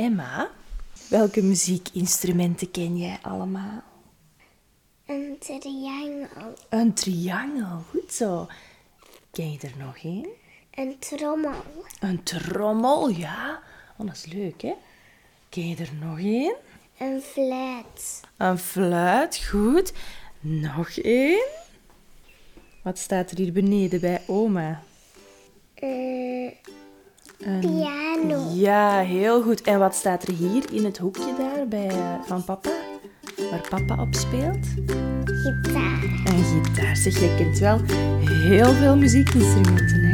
Emma, 0.00 0.50
welke 1.08 1.42
muziekinstrumenten 1.42 2.70
ken 2.70 2.96
jij 2.96 3.18
allemaal? 3.22 3.82
Een 5.06 5.36
triangel. 5.38 6.54
Een 6.68 6.94
triangel, 6.94 7.84
goed 7.90 8.12
zo. 8.12 8.48
Ken 9.30 9.52
je 9.52 9.58
er 9.58 9.74
nog 9.78 9.96
één? 9.96 10.28
Een 10.70 10.98
trommel. 10.98 11.62
Een 12.00 12.22
trommel, 12.22 13.08
ja. 13.08 13.62
Oh, 13.96 14.06
dat 14.06 14.16
is 14.16 14.24
leuk, 14.24 14.62
hè? 14.62 14.74
Ken 15.48 15.68
je 15.68 15.76
er 15.76 15.94
nog 16.00 16.18
één? 16.18 16.54
Een 16.98 17.20
fluit. 17.20 18.20
Een 18.36 18.58
fluit, 18.58 19.44
goed. 19.50 19.92
Nog 20.40 20.90
één. 20.90 21.46
Wat 22.82 22.98
staat 22.98 23.30
er 23.30 23.36
hier 23.36 23.52
beneden 23.52 24.00
bij 24.00 24.22
oma? 24.26 24.82
Een 25.74 26.54
Een... 27.40 27.60
piano. 27.60 28.50
Ja, 28.54 28.98
heel 28.98 29.42
goed. 29.42 29.62
En 29.62 29.78
wat 29.78 29.94
staat 29.94 30.22
er 30.22 30.34
hier 30.34 30.64
in 30.72 30.84
het 30.84 30.98
hoekje 30.98 31.34
daar 31.38 31.68
bij, 31.68 31.88
eh, 31.88 31.96
van 32.26 32.44
papa? 32.44 32.70
Waar 33.50 33.68
papa 33.68 34.02
op 34.02 34.14
speelt? 34.14 34.66
Gitaar. 35.24 36.02
Een 36.24 36.44
gitaar. 36.44 36.96
Zeg, 36.96 37.18
jij 37.18 37.34
kent 37.36 37.58
wel 37.58 37.80
heel 38.24 38.72
veel 38.72 38.96
muziekinstrumenten, 38.96 40.04
hè? 40.04 40.12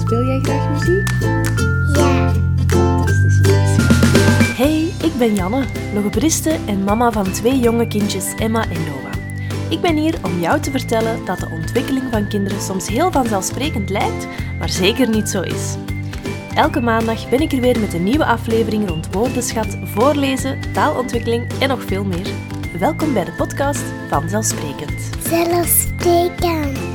Speel 0.00 0.24
jij 0.24 0.40
graag 0.42 0.70
muziek? 0.70 1.10
Ja. 1.96 2.32
Fantastisch. 2.66 3.86
Hey, 4.56 4.92
ik 5.02 5.18
ben 5.18 5.34
Janne, 5.34 5.64
logopediste 5.94 6.56
en 6.66 6.84
mama 6.84 7.12
van 7.12 7.32
twee 7.32 7.58
jonge 7.58 7.86
kindjes, 7.86 8.34
Emma 8.38 8.62
en 8.62 8.84
Noah. 8.84 9.12
Ik 9.70 9.80
ben 9.80 9.96
hier 9.96 10.14
om 10.22 10.40
jou 10.40 10.60
te 10.60 10.70
vertellen 10.70 11.24
dat 11.24 11.38
de 11.38 11.48
ontwikkeling 11.50 12.04
van 12.10 12.28
kinderen 12.28 12.60
soms 12.60 12.88
heel 12.88 13.12
vanzelfsprekend 13.12 13.90
lijkt, 13.90 14.26
maar 14.58 14.68
zeker 14.68 15.08
niet 15.08 15.28
zo 15.28 15.40
is. 15.40 15.76
Elke 16.60 16.80
maandag 16.80 17.28
ben 17.28 17.40
ik 17.40 17.52
er 17.52 17.60
weer 17.60 17.80
met 17.80 17.94
een 17.94 18.04
nieuwe 18.04 18.24
aflevering 18.24 18.88
rond 18.88 19.14
woordenschat, 19.14 19.76
voorlezen, 19.84 20.72
taalontwikkeling 20.72 21.52
en 21.60 21.68
nog 21.68 21.82
veel 21.82 22.04
meer. 22.04 22.26
Welkom 22.78 23.12
bij 23.12 23.24
de 23.24 23.32
podcast 23.32 23.84
Vanzelfsprekend. 24.08 25.10
Zelfsprekend. 25.22 26.89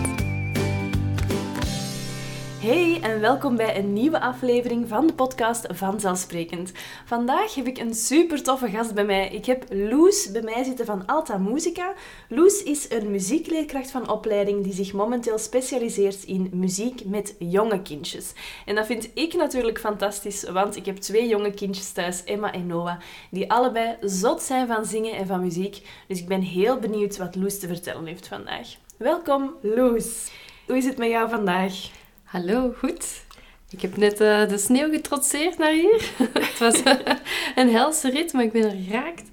Hey 2.66 3.00
en 3.02 3.20
welkom 3.20 3.56
bij 3.56 3.78
een 3.78 3.94
nieuwe 3.94 4.20
aflevering 4.20 4.88
van 4.88 5.08
de 5.08 5.14
podcast 5.14 5.66
Vanzelfsprekend. 5.70 6.72
Vandaag 7.06 7.56
heb 7.56 7.68
ik 7.68 7.78
een 7.78 7.94
super 7.94 8.44
toffe 8.44 8.70
gast 8.70 8.94
bij 8.94 9.06
mij. 9.06 9.30
Ik 9.30 9.46
heb 9.46 9.66
Loes 9.70 10.32
bij 10.32 10.42
mij 10.42 10.64
zitten 10.64 10.86
van 10.86 11.06
Alta 11.06 11.38
Musica. 11.38 11.94
Loes 12.30 12.64
is 12.64 12.92
een 12.92 13.12
muziekleerkracht 13.12 13.92
van 13.92 14.10
opleiding 14.10 14.64
die 14.64 14.74
zich 14.74 14.94
momenteel 14.94 15.38
specialiseert 15.38 16.24
in 16.24 16.50
muziek 16.54 17.06
met 17.06 17.36
jonge 17.40 17.82
kindjes. 17.82 18.34
En 18.66 18.76
dat 18.76 18.86
vind 18.86 19.10
ik 19.14 19.34
natuurlijk 19.34 19.80
fantastisch, 19.80 20.44
want 20.50 20.76
ik 20.76 20.86
heb 20.86 20.98
twee 20.98 21.28
jonge 21.28 21.52
kindjes 21.52 21.92
thuis, 21.92 22.24
Emma 22.24 22.54
en 22.54 22.68
Noah, 22.68 23.00
die 23.32 23.52
allebei 23.52 23.98
zot 24.02 24.42
zijn 24.42 24.68
van 24.68 24.86
zingen 24.86 25.16
en 25.16 25.28
van 25.28 25.42
muziek. 25.42 25.82
Dus 26.08 26.20
ik 26.20 26.28
ben 26.28 26.42
heel 26.42 26.80
benieuwd 26.80 27.18
wat 27.18 27.36
Loes 27.36 27.60
te 27.60 27.68
vertellen 27.68 28.06
heeft 28.06 28.28
vandaag. 28.28 28.68
Welkom 28.98 29.56
Loes. 29.62 30.32
Hoe 30.68 30.78
is 30.78 30.86
het 30.86 30.98
met 30.98 31.10
jou 31.10 31.30
vandaag? 31.30 32.04
Hallo, 32.26 32.74
goed. 32.78 33.24
Ik 33.70 33.82
heb 33.82 33.98
net 33.98 34.22
eh, 34.22 34.48
de 34.48 34.58
sneeuw 34.58 34.92
getrotseerd 34.92 35.58
naar 35.58 35.72
hier. 35.72 36.12
het 36.50 36.58
was 36.60 36.84
eh, 36.84 37.16
een 37.56 37.70
helse 37.70 38.10
rit, 38.10 38.34
maar 38.34 38.44
ik 38.44 38.52
ben 38.52 38.64
er 38.64 38.84
geraakt. 38.88 39.24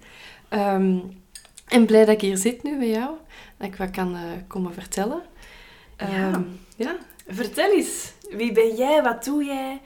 Ehm, 0.49 0.99
en 1.69 1.87
blij 1.87 2.05
dat 2.05 2.15
ik 2.15 2.21
hier 2.21 2.37
zit 2.37 2.63
nu 2.63 2.79
bij 2.79 2.89
jou. 2.89 3.17
Dat 3.57 3.69
ik 3.69 3.77
wat 3.77 3.91
kan 3.91 4.15
eh, 4.15 4.23
komen 4.47 4.73
vertellen. 4.73 5.23
Ja. 5.99 6.07
Ehm, 6.07 6.43
ja. 6.77 6.97
Vertel 7.27 7.73
eens, 7.73 8.13
wie 8.31 8.53
ben 8.53 8.77
jij, 8.77 9.03
wat 9.03 9.25
doe 9.25 9.45
jij? 9.45 9.81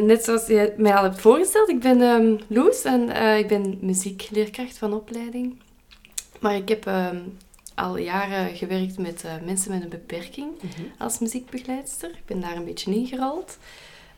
Net 0.00 0.24
zoals 0.24 0.46
je 0.46 0.74
mij 0.76 0.94
al 0.94 1.02
hebt 1.02 1.20
voorgesteld, 1.20 1.68
ik 1.68 1.80
ben 1.80 2.00
ehm, 2.00 2.36
Loes 2.48 2.82
en 2.82 3.08
ik 3.38 3.48
ben 3.48 3.78
muziekleerkracht 3.80 4.78
van 4.78 4.92
opleiding. 4.92 5.60
Maar 6.40 6.54
ik 6.54 6.68
heb 6.68 6.90
al 7.74 7.96
jaren 7.96 8.56
gewerkt 8.56 8.98
met 8.98 9.24
eh, 9.24 9.32
mensen 9.44 9.70
met 9.70 9.82
een 9.82 9.88
beperking 9.88 10.52
als 10.98 11.18
muziekbegeleidster. 11.18 12.10
Ik 12.10 12.24
ben 12.24 12.40
daar 12.40 12.56
een 12.56 12.64
beetje 12.64 12.94
ingerold. 12.94 13.58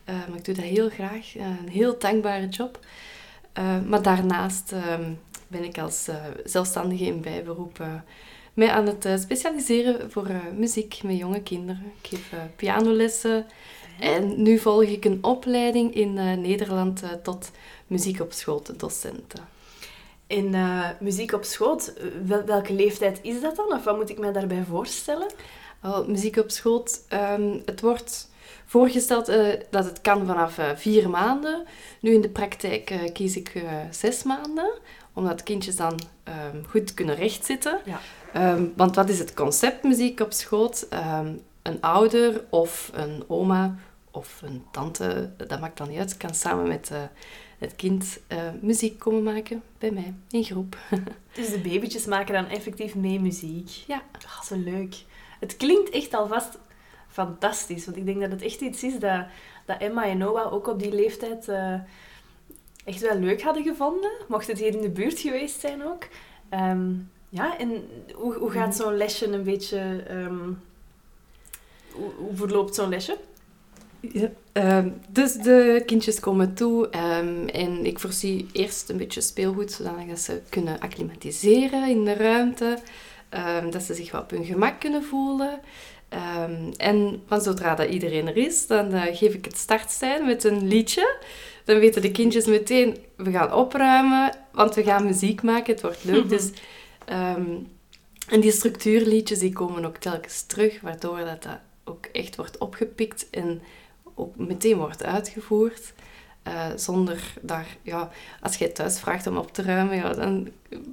Eh, 0.05 0.15
maar 0.29 0.39
ik 0.39 0.45
doe 0.45 0.55
dat 0.55 0.65
heel 0.65 0.89
graag. 0.89 1.37
Eh, 1.37 1.47
een 1.47 1.69
heel 1.69 1.99
dankbare 1.99 2.49
job. 2.49 2.79
Maar 3.87 4.03
daarnaast 4.03 4.73
ehm, 4.73 5.13
ben 5.49 5.65
ik 5.65 5.79
als 5.79 6.09
zelfstandige 6.45 7.05
in 7.05 7.21
bijberoep 7.21 7.85
mij 8.55 8.71
aan 8.71 8.87
het 8.87 9.21
specialiseren 9.21 10.11
voor 10.11 10.31
muziek 10.57 11.03
met 11.03 11.17
jonge 11.17 11.43
kinderen. 11.43 11.93
Ik 12.03 12.09
geef 12.09 12.33
pianolessen. 12.57 13.47
En 14.01 14.43
nu 14.43 14.59
volg 14.59 14.83
ik 14.83 15.05
een 15.05 15.25
opleiding 15.25 15.95
in 15.95 16.13
Nederland 16.41 17.03
tot 17.23 17.51
muziek 17.87 18.21
op 18.21 18.33
school 18.33 18.63
docenten. 18.77 19.56
In 20.27 20.55
eh, 20.55 20.89
muziek 21.01 21.33
op 21.33 21.45
schoot, 21.45 21.93
wel- 22.25 22.45
welke 22.45 22.73
leeftijd 22.73 23.19
is 23.23 23.41
dat 23.41 23.57
dan? 23.57 23.73
Of 23.73 23.85
wat 23.85 23.97
moet 23.97 24.11
ik 24.11 24.19
me 24.19 24.31
daarbij 24.31 24.65
voorstellen? 24.69 25.27
Wel, 25.81 26.09
muziek 26.09 26.37
op 26.37 26.51
schoot, 26.51 27.01
ehm, 27.09 27.59
het 27.65 27.81
wordt 27.81 28.31
voorgesteld 28.67 29.29
eh, 29.29 29.61
dat 29.71 29.85
het 29.85 30.01
kan 30.01 30.27
vanaf 30.27 30.59
eh, 30.59 30.71
vier 30.75 31.11
maanden. 31.11 31.65
Nu 32.01 32.13
in 32.15 32.21
de 32.21 32.29
praktijk 32.29 33.11
kies 33.13 33.37
ik 33.37 33.65
zes 33.91 34.23
maanden, 34.23 34.79
omdat 35.13 35.43
kindjes 35.43 35.77
dan 35.77 36.01
ehm, 36.25 36.63
goed 36.69 36.95
kunnen 36.95 37.15
rechtzitten. 37.15 37.79
Ja. 37.85 38.01
Ehm, 38.33 38.65
want 38.77 38.95
wat 38.97 39.09
is 39.09 39.19
het 39.19 39.35
concept 39.35 39.83
muziek 39.83 40.21
op 40.21 40.33
schoot? 40.33 40.87
Een 41.63 41.81
ouder 41.81 42.45
of 42.51 42.91
een 42.95 43.25
oma 43.27 43.77
of 44.11 44.41
een 44.45 44.65
tante, 44.71 45.31
dat 45.37 45.61
maakt 45.61 45.79
dan 45.79 45.89
niet 45.89 45.99
uit, 45.99 46.17
kan 46.17 46.35
samen 46.35 46.69
met 46.69 46.91
het 47.59 47.77
kind 47.77 48.19
eh, 48.27 48.39
muziek 48.61 48.99
komen 48.99 49.23
maken 49.23 49.63
bij 49.79 49.91
mij 49.91 50.15
in 50.31 50.45
groep. 50.45 50.77
Dus 51.35 51.51
de 51.51 51.59
babytjes 51.59 52.07
maken 52.07 52.35
dan 52.35 52.47
effectief 52.47 52.95
mee 52.95 53.21
muziek. 53.21 53.69
Ja. 53.69 54.03
Ah, 54.13 54.43
zo 54.43 54.57
leuk. 54.57 54.95
Het 55.41 55.57
klinkt 55.57 55.91
echt 55.91 56.15
alvast 56.15 56.59
fantastisch, 57.09 57.85
want 57.85 57.97
ik 57.97 58.07
denk 58.07 58.21
dat 58.21 58.31
het 58.31 58.43
echt 58.43 58.61
iets 58.61 58.83
is 58.83 58.99
dat, 58.99 59.25
dat 59.65 59.81
Emma 59.81 60.07
en 60.07 60.19
Noah 60.19 60.53
ook 60.53 60.67
op 60.67 60.79
die 60.79 60.95
leeftijd 60.95 61.49
eh, 61.49 61.75
echt 62.85 63.01
wel 63.01 63.19
leuk 63.19 63.43
hadden 63.43 63.63
gevonden. 63.63 64.11
Mocht 64.29 64.47
het 64.47 64.59
hier 64.59 64.75
in 64.75 64.81
de 64.81 64.91
buurt 64.91 65.19
geweest 65.19 65.61
zijn 65.61 65.85
ook. 65.85 66.07
Ehm, 66.49 66.93
ja, 67.29 67.59
en 67.59 67.89
hoe, 68.15 68.35
hoe 68.35 68.51
gaat 68.51 68.77
zo'n 68.77 68.97
lesje 68.97 69.27
een 69.27 69.43
beetje... 69.43 70.03
ehm, 70.09 70.53
hoe, 71.93 72.11
hoe 72.17 72.37
verloopt 72.37 72.75
zo'n 72.75 72.89
lesje? 72.89 73.19
Ja, 74.01 74.31
ehm, 74.57 74.89
dus 75.09 75.33
de 75.33 75.83
kindjes 75.87 76.21
komen 76.21 76.55
toe 76.55 76.89
ehm, 76.89 77.49
en 77.49 77.87
ik 77.87 77.99
voorzie 77.99 78.47
eerst 78.53 78.89
een 78.89 78.97
beetje 78.97 79.21
speelgoed, 79.21 79.73
zodat 79.73 80.19
ze 80.19 80.41
kunnen 80.49 80.81
acclimatiseren 80.81 81.89
in 81.89 82.05
de 82.05 82.15
ruimte, 82.15 82.79
ehm, 83.29 83.71
dat 83.71 83.83
ze 83.83 83.95
zich 83.95 84.11
wat 84.11 84.23
op 84.23 84.31
hun 84.31 84.45
gemak 84.45 84.81
kunnen 84.81 85.05
voelen. 85.05 85.61
En 86.77 87.23
van 87.27 87.41
zodra 87.41 87.75
dat 87.75 87.89
iedereen 87.89 88.27
er 88.27 88.37
is, 88.37 88.67
dan 88.67 88.93
eh, 88.93 89.17
geef 89.17 89.35
ik 89.35 89.45
het 89.45 89.57
startsein 89.57 90.27
met 90.27 90.45
een 90.45 90.69
liedje. 90.69 91.17
Dan 91.65 91.79
weten 91.79 92.03
de 92.03 92.11
kindjes 92.11 92.47
meteen, 92.47 92.97
we 93.17 93.31
gaan 93.31 93.53
opruimen, 93.53 94.37
want 94.53 94.75
we 94.75 94.83
gaan 94.83 95.05
muziek 95.05 95.43
maken, 95.43 95.73
het 95.73 95.83
wordt 95.83 96.05
leuk. 96.05 96.29
Dus, 96.29 96.51
ehm, 97.05 97.57
en 98.29 98.41
die 98.41 98.53
structuurliedjes 98.53 99.39
die 99.39 99.53
komen 99.53 99.85
ook 99.85 99.97
telkens 99.97 100.43
terug, 100.43 100.81
waardoor 100.81 101.19
dat, 101.19 101.43
dat 101.43 101.59
ook 101.85 102.07
echt 102.13 102.37
wordt 102.37 102.59
opgepikt 102.59 103.31
en 103.31 103.63
ook 104.17 104.37
meteen 104.37 104.77
wordt 104.77 105.05
uitgevoerd. 105.05 105.93
eh, 106.43 106.53
zonder 106.77 107.19
daar, 107.41 107.67
ja, 107.83 108.11
als 108.41 108.57
jij 108.57 108.69
thuis 108.69 109.01
vraagt 109.01 109.27
om 109.27 109.37
op 109.37 109.53
te 109.53 109.63
ruimen, 109.63 109.97
ja, 109.97 110.13
dan 110.13 110.49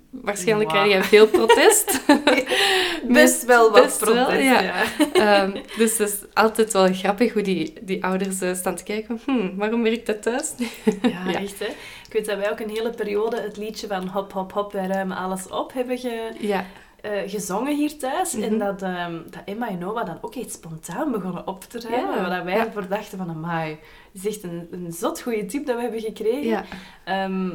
waarschijnlijk 0.10 0.70
krijg 0.70 0.94
je 0.94 1.04
veel 1.04 1.28
protest. 1.28 2.02
Best 3.08 3.46
wel 3.46 3.72
wat 3.72 3.84
Best 3.84 4.00
wel, 4.00 4.14
protest, 4.14 4.44
ja. 4.44 4.62
ja. 4.62 4.84
Ehm, 5.14 5.58
dus 5.78 5.98
het 5.98 6.10
is 6.10 6.20
altijd 6.34 6.74
wel 6.74 6.94
grappig 6.94 7.34
hoe 7.34 7.42
die, 7.42 7.74
die 7.82 8.04
ouders 8.04 8.42
eh, 8.42 8.54
staan 8.56 8.76
te 8.76 8.84
kijken. 8.84 9.20
Hm, 9.26 9.56
waarom 9.56 9.84
werkt 9.84 10.06
dat 10.06 10.22
thuis? 10.22 10.54
Ja, 11.02 11.30
Ja. 11.30 11.40
echt 11.40 11.60
hè. 11.60 11.66
Ik 12.08 12.14
weet 12.20 12.26
dat 12.26 12.38
wij 12.38 12.52
ook 12.52 12.60
een 12.60 12.70
hele 12.70 12.90
periode 12.90 13.42
het 13.42 13.58
liedje 13.58 13.88
van 13.88 14.08
hop, 14.08 14.32
hop, 14.34 14.52
hop, 14.54 14.72
wij 14.72 14.88
ruimen 14.88 15.18
alles 15.18 15.48
op 15.48 15.74
hebben 15.74 15.98
ge, 15.98 16.32
Ja, 16.40 16.66
eh, 17.04 17.12
gezongen 17.26 17.76
hier 17.76 17.98
thuis. 17.98 18.34
En 18.34 18.50
Mhm. 18.56 18.58
dat, 18.66 18.82
ehm, 18.82 19.14
dat 19.30 19.42
Emma 19.46 19.70
en 19.70 19.78
Noah 19.78 20.06
dan 20.06 20.18
ook 20.22 20.36
echt 20.36 20.52
spontaan 20.52 21.12
begonnen 21.12 21.48
op 21.48 21.64
te 21.64 21.80
ruimen. 21.80 22.16
Ja, 22.16 22.30
Waar 22.30 22.44
wij 22.46 22.56
ja. 22.56 22.72
voor 22.72 22.88
dachten 22.88 23.18
van, 23.18 23.30
amai, 23.30 23.70
het 24.14 24.24
is 24.24 24.28
echt 24.28 24.44
een, 24.44 24.68
een 24.72 24.92
zot 24.92 25.22
goede 25.22 25.46
tip 25.46 25.66
dat 25.66 25.76
we 25.76 25.82
hebben 25.82 26.00
gekregen. 26.02 26.44
ja, 26.44 26.64
Ehm, 27.04 27.48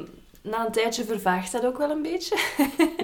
na 0.43 0.67
een 0.67 0.73
tijdje 0.73 1.05
vervaagt 1.05 1.53
dat 1.53 1.65
ook 1.67 1.79
wel 1.79 1.91
een 1.91 2.03
beetje. 2.03 2.39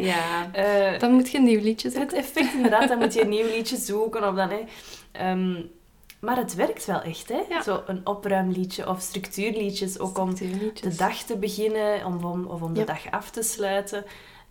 ja. 0.00 0.50
Eh, 0.52 0.98
Dan 0.98 1.12
moet 1.12 1.30
je 1.30 1.38
een 1.38 1.44
nieuw 1.44 1.60
liedje 1.60 1.88
het 1.88 1.96
zetten. 1.96 2.18
effect 2.18 2.54
inderdaad, 2.54 2.88
dan 2.88 2.98
moet 2.98 3.14
je 3.14 3.22
een 3.22 3.28
nieuw 3.36 3.46
liedje 3.46 3.76
zoeken. 3.76 4.28
Of 4.28 4.34
dan, 4.34 4.50
hè. 4.50 4.60
Ehm, 5.12 5.54
maar 6.20 6.36
het 6.36 6.54
werkt 6.54 6.84
wel 6.84 7.00
echt, 7.02 7.28
hè? 7.28 7.40
Ja. 7.48 7.62
Zo 7.62 7.82
een 7.86 8.00
opruimliedje 8.06 8.88
of 8.88 9.00
structuurliedjes, 9.00 9.98
ook 9.98 10.18
om 10.18 10.34
de 10.34 10.94
dag 10.96 11.16
te 11.22 11.36
beginnen 11.36 12.04
om, 12.06 12.24
om, 12.24 12.46
of 12.46 12.62
om 12.62 12.72
de 12.74 12.80
Ja. 12.80 12.86
dag 12.86 13.10
af 13.10 13.30
te 13.30 13.42
sluiten. 13.42 14.04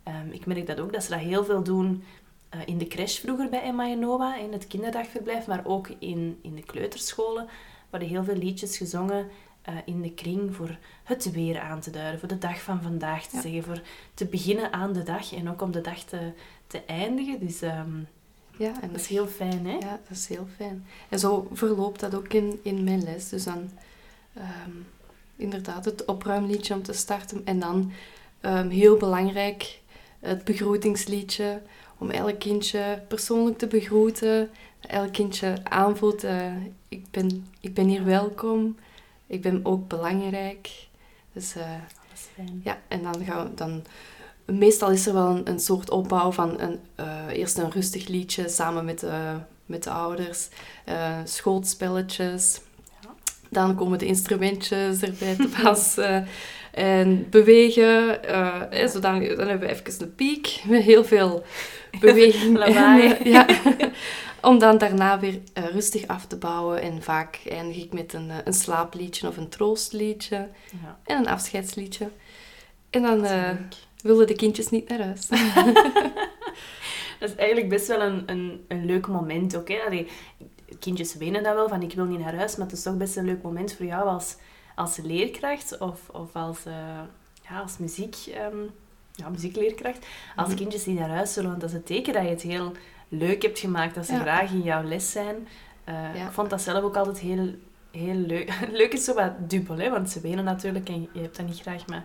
Ehm, 0.04 0.30
ik 0.30 0.46
merk 0.46 0.66
dat 0.66 0.80
ook, 0.80 0.92
dat 0.92 1.02
ze 1.04 1.10
dat 1.10 1.18
heel 1.18 1.44
veel 1.44 1.62
doen 1.62 2.04
eh, 2.48 2.60
in 2.64 2.78
de 2.78 2.86
crash 2.86 3.18
vroeger 3.18 3.48
bij 3.48 3.62
Emma 3.62 3.88
en 3.90 3.98
Noah, 3.98 4.38
in 4.38 4.52
het 4.52 4.66
kinderdagverblijf, 4.66 5.46
maar 5.46 5.64
ook 5.64 5.88
in, 5.98 6.38
in 6.42 6.54
de 6.54 6.62
kleuterscholen 6.62 7.48
worden 7.90 8.08
heel 8.08 8.24
veel 8.24 8.36
liedjes 8.36 8.76
gezongen 8.76 9.28
eh, 9.62 9.74
in 9.84 10.02
de 10.02 10.10
kring 10.12 10.54
voor 10.54 10.76
het 11.04 11.30
weer 11.32 11.60
aan 11.60 11.80
te 11.80 11.90
duiden, 11.90 12.18
voor 12.20 12.28
de 12.28 12.38
dag 12.38 12.60
van 12.62 12.82
vandaag 12.82 13.26
te 13.26 13.36
Ja. 13.36 13.42
zeggen, 13.42 13.62
voor 13.62 13.80
te 14.14 14.24
beginnen 14.26 14.72
aan 14.72 14.92
de 14.92 15.02
dag 15.02 15.34
en 15.34 15.50
ook 15.50 15.62
om 15.62 15.72
de 15.72 15.80
dag 15.80 15.98
te, 15.98 16.32
te 16.66 16.80
eindigen. 16.86 17.40
Dus 17.46 17.62
ehm, 17.62 17.98
Ja, 18.56 18.72
en 18.82 18.88
dat 18.92 19.00
is 19.00 19.06
heel 19.06 19.26
fijn, 19.26 19.66
hè? 19.66 19.72
Ja, 19.72 20.00
dat 20.08 20.16
is 20.16 20.28
heel 20.28 20.46
fijn. 20.56 20.86
En 21.08 21.18
zo 21.18 21.48
verloopt 21.52 22.00
dat 22.00 22.14
ook 22.14 22.32
in, 22.32 22.60
in 22.62 22.84
mijn 22.84 23.02
les. 23.02 23.28
Dus 23.28 23.44
dan 23.44 23.70
ehm, 24.34 24.70
inderdaad 25.36 25.84
het 25.84 26.04
opruimliedje 26.04 26.74
om 26.74 26.82
te 26.82 26.92
starten. 26.92 27.42
En 27.44 27.58
dan 27.58 27.92
heel 28.68 28.96
belangrijk 28.96 29.80
het 30.24 30.44
begroetingsliedje. 30.44 31.62
Om 31.98 32.10
elk 32.10 32.38
kindje 32.38 33.02
persoonlijk 33.08 33.58
te 33.58 33.66
begroeten. 33.66 34.50
Elk 34.80 35.12
kindje 35.12 35.54
aanvoelt, 35.62 36.24
eh, 36.24 36.52
ik, 36.88 37.10
ben, 37.10 37.46
ik 37.60 37.74
ben 37.74 37.86
hier 37.86 38.04
welkom. 38.04 38.76
Ik 39.26 39.42
ben 39.42 39.60
ook 39.62 39.88
belangrijk. 39.88 40.86
Dus 41.32 41.54
eh, 41.54 41.62
Dat 41.62 42.18
is 42.18 42.28
fijn. 42.34 42.60
ja, 42.64 42.78
en 42.88 43.02
dan 43.02 43.24
gaan 43.24 43.48
we 43.48 43.54
dan... 43.54 43.84
Meestal 44.44 44.90
is 44.90 45.06
er 45.06 45.12
wel 45.12 45.28
een, 45.28 45.48
een 45.48 45.60
soort 45.60 45.90
opbouw 45.90 46.32
van 46.32 46.60
een, 46.60 46.80
eh, 46.94 47.28
eerst 47.28 47.58
een 47.58 47.70
rustig 47.70 48.08
liedje 48.08 48.48
samen 48.48 48.84
met, 48.84 49.00
de 49.00 49.36
met 49.66 49.82
de 49.82 49.90
ouders. 49.90 50.48
schoolspelletjes. 51.24 52.60
Ja. 53.02 53.08
Dan 53.48 53.74
komen 53.74 53.98
de 53.98 54.06
instrumentjes 54.06 55.02
erbij 55.02 55.36
te 55.36 55.48
pas. 55.62 55.96
en 56.74 57.26
bewegen. 57.30 58.24
eh, 58.24 58.80
en 58.82 58.88
zo 58.88 59.00
dan, 59.00 59.18
dan 59.24 59.48
hebben 59.48 59.68
we 59.68 59.68
even 59.68 60.00
een 60.00 60.14
piek 60.14 60.62
met 60.66 60.82
heel 60.92 61.04
veel 61.04 61.42
beweging. 62.00 62.56
Lawaai. 62.56 63.06
En, 63.06 63.18
eh, 63.18 63.32
ja. 63.32 63.46
Om 64.40 64.58
dan 64.58 64.78
daarna 64.78 65.20
weer 65.20 65.40
eh, 65.52 65.64
rustig 65.64 66.06
af 66.06 66.26
te 66.26 66.36
bouwen. 66.36 66.80
En 66.80 67.02
vaak 67.02 67.40
eindig 67.48 67.76
ik 67.76 67.92
met 67.92 68.12
een, 68.12 68.30
een 68.44 68.52
slaapliedje 68.52 69.28
of 69.28 69.36
een 69.36 69.48
troostliedje. 69.48 70.48
Ja, 70.82 70.98
En 71.04 71.18
een 71.18 71.28
afscheidsliedje. 71.28 72.08
En 72.90 73.02
dan 73.02 73.26
wilden 74.02 74.26
de 74.26 74.34
kindjes 74.34 74.70
niet 74.70 74.88
naar 74.88 75.00
huis. 75.00 75.28
Dat 77.18 77.28
is 77.30 77.34
eigenlijk 77.34 77.68
best 77.68 77.86
wel 77.86 78.02
een, 78.02 78.22
een, 78.26 78.64
een 78.68 78.84
leuk 78.84 79.06
moment 79.06 79.56
ook. 79.56 79.68
Hè? 79.68 79.78
Allee, 79.86 80.06
kindjes 80.80 81.14
wenen 81.14 81.42
dat 81.42 81.54
wel, 81.54 81.68
van 81.68 81.82
ik 81.82 81.92
wil 81.92 82.04
niet 82.04 82.18
naar 82.18 82.34
huis, 82.34 82.56
maar 82.56 82.66
het 82.66 82.76
is 82.76 82.82
toch 82.82 82.96
best 82.96 83.16
een 83.16 83.24
leuk 83.24 83.42
moment 83.42 83.72
voor 83.72 83.86
jou 83.86 84.08
als, 84.08 84.36
als 84.74 84.96
leerkracht 84.96 85.78
of, 85.78 86.08
of 86.12 86.36
als, 86.36 86.64
eh, 86.66 86.72
ja, 87.48 87.60
als 87.60 87.78
muziek, 87.78 88.16
ehm, 88.34 88.56
ja, 89.12 89.28
muziekleerkracht. 89.28 90.06
Als 90.36 90.48
Mhm. 90.48 90.56
kindjes 90.56 90.84
die 90.84 90.94
naar 90.98 91.08
huis 91.08 91.32
zullen, 91.32 91.48
want 91.48 91.60
dat 91.60 91.70
is 91.70 91.76
het 91.76 91.86
teken 91.86 92.12
dat 92.12 92.22
je 92.22 92.28
het 92.28 92.42
heel 92.42 92.72
leuk 93.08 93.42
hebt 93.42 93.58
gemaakt, 93.58 93.94
dat 93.94 94.06
ze 94.06 94.12
Ja. 94.12 94.20
graag 94.20 94.50
in 94.50 94.62
jouw 94.62 94.82
les 94.82 95.10
zijn. 95.12 95.48
Eh, 95.84 95.94
Ja. 96.14 96.26
Ik 96.26 96.32
vond 96.32 96.50
dat 96.50 96.60
zelf 96.62 96.82
ook 96.82 96.96
altijd 96.96 97.18
heel, 97.18 97.54
heel 97.90 98.14
leuk. 98.14 98.58
leuk 98.80 98.92
is 98.92 99.04
zo 99.04 99.14
wat 99.14 99.50
dubbel, 99.50 99.78
hè? 99.78 99.90
want 99.90 100.10
ze 100.10 100.20
wenen 100.20 100.44
natuurlijk 100.44 100.88
en 100.88 101.08
je 101.12 101.20
hebt 101.20 101.36
dat 101.36 101.46
niet 101.46 101.60
graag, 101.60 101.86
maar... 101.86 102.04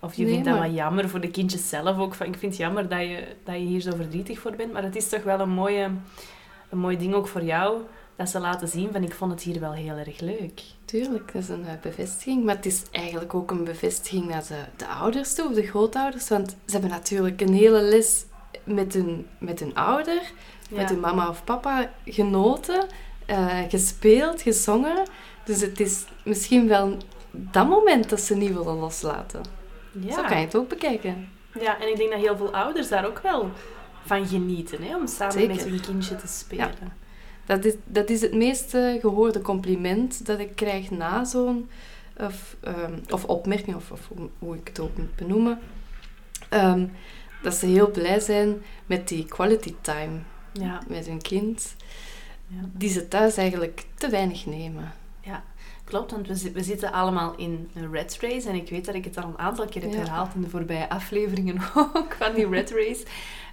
Of 0.00 0.14
je 0.14 0.22
Nee, 0.22 0.32
vindt 0.32 0.48
dat 0.48 0.58
maar- 0.58 0.66
wat 0.68 0.76
jammer 0.76 1.08
voor 1.08 1.20
de 1.20 1.30
kindjes 1.30 1.68
zelf 1.68 1.98
ook. 1.98 2.14
Van, 2.14 2.26
ik 2.26 2.36
vind 2.38 2.52
het 2.52 2.60
jammer 2.60 2.88
dat 2.88 3.00
je, 3.00 3.24
dat 3.44 3.54
je 3.54 3.60
hier 3.60 3.80
zo 3.80 3.90
verdrietig 3.96 4.38
voor 4.38 4.56
bent. 4.56 4.72
Maar 4.72 4.82
het 4.82 4.96
is 4.96 5.08
toch 5.08 5.22
wel 5.22 5.40
een, 5.40 5.48
mooie, 5.50 5.90
een 6.70 6.78
mooi 6.78 6.96
ding 6.98 7.14
ook 7.14 7.28
voor 7.28 7.42
jou. 7.42 7.80
Dat 8.16 8.28
ze 8.28 8.40
laten 8.40 8.68
zien 8.68 8.92
van 8.92 9.02
ik 9.02 9.14
vond 9.14 9.30
het 9.32 9.42
hier 9.42 9.60
wel 9.60 9.72
heel 9.72 9.96
erg 9.96 10.20
leuk. 10.20 10.62
Tuurlijk, 10.84 11.32
dat 11.32 11.42
is 11.42 11.48
een 11.48 11.66
eh, 11.66 11.72
bevestiging. 11.82 12.44
Maar 12.44 12.56
het 12.56 12.66
is 12.66 12.82
eigenlijk 12.90 13.34
ook 13.34 13.50
een 13.50 13.64
bevestiging 13.64 14.26
naar 14.28 14.44
de, 14.48 14.64
de 14.76 14.86
ouders 14.86 15.34
toe, 15.34 15.48
of 15.48 15.54
de 15.54 15.66
grootouders. 15.66 16.28
Want 16.28 16.50
ze 16.50 16.72
hebben 16.72 16.90
natuurlijk 16.90 17.40
een 17.40 17.52
hele 17.52 17.80
les 17.82 18.24
met 18.64 18.94
hun, 18.94 19.26
met 19.38 19.60
hun 19.60 19.74
ouder, 19.74 20.20
met 20.70 20.88
hun 20.88 21.00
mama 21.00 21.28
of 21.28 21.44
papa 21.44 21.90
genoten, 22.04 22.86
eh, 23.26 23.62
gespeeld, 23.68 24.42
gezongen. 24.42 25.02
Dus 25.44 25.60
het 25.60 25.80
is 25.80 26.04
misschien 26.24 26.68
wel 26.68 26.96
dat 27.30 27.68
moment 27.68 28.10
dat 28.10 28.20
ze 28.20 28.36
niet 28.36 28.52
willen 28.52 28.76
loslaten. 28.76 29.40
ja. 29.92 30.14
Zo 30.14 30.22
kan 30.22 30.38
je 30.38 30.44
het 30.44 30.56
ook 30.56 30.68
bekijken. 30.68 31.28
ja, 31.60 31.80
en 31.80 31.88
ik 31.88 31.96
denk 31.96 32.10
dat 32.10 32.20
heel 32.20 32.36
veel 32.36 32.54
ouders 32.54 32.88
daar 32.88 33.06
ook 33.06 33.18
wel 33.18 33.50
van 34.04 34.26
genieten. 34.26 34.82
Hè? 34.82 34.96
Om 34.96 35.06
samen 35.06 35.32
Zeker. 35.32 35.54
met 35.54 35.64
hun 35.64 35.80
kindje 35.80 36.16
te 36.16 36.26
spelen. 36.26 37.04
Dat 37.46 37.64
is, 37.64 37.74
dat 37.84 38.10
is 38.10 38.20
het 38.20 38.34
meest 38.34 38.74
eh, 38.74 39.00
gehoorde 39.00 39.40
compliment 39.40 40.26
dat 40.26 40.38
ik 40.38 40.54
krijg 40.56 40.90
na 40.90 41.24
zo'n... 41.24 41.68
Of, 42.20 42.56
ehm, 42.60 42.98
of 43.10 43.24
opmerking, 43.24 43.76
of, 43.76 43.90
of 43.90 44.10
hoe- 44.38 44.56
ik 44.56 44.68
het 44.68 44.80
ook 44.80 44.96
moet 44.96 45.16
benoemen. 45.16 45.58
Ehm, 46.48 46.86
dat 47.42 47.54
ze 47.54 47.66
heel 47.66 47.90
blij 47.90 48.20
zijn 48.20 48.62
met 48.86 49.08
die 49.08 49.24
quality 49.24 49.74
time 49.80 50.18
Ja. 50.52 50.80
met 50.88 51.06
hun 51.06 51.22
kind. 51.22 51.76
Ja. 52.46 52.60
Die 52.72 52.90
ze 52.90 53.08
thuis 53.08 53.36
eigenlijk 53.36 53.84
te 53.94 54.08
weinig 54.08 54.46
nemen. 54.46 54.92
Klopt, 55.84 56.10
want 56.10 56.26
we, 56.26 56.34
zi- 56.34 56.52
we 56.52 56.62
zitten 56.62 56.92
allemaal 56.92 57.34
in 57.36 57.70
een 57.74 57.90
red 57.92 58.18
race. 58.20 58.48
En 58.48 58.54
ik 58.54 58.68
weet 58.70 58.84
dat 58.84 58.94
ik 58.94 59.04
het 59.04 59.16
al 59.16 59.28
een 59.28 59.38
aantal 59.38 59.66
keer 59.66 59.82
heb 59.82 59.90
Ja. 59.92 59.98
herhaald 59.98 60.34
in 60.34 60.40
de 60.40 60.48
voorbije 60.48 60.88
afleveringen 60.88 61.60
ook 61.94 62.14
van 62.18 62.34
die 62.34 62.48
red 62.48 62.70
race. 62.70 63.04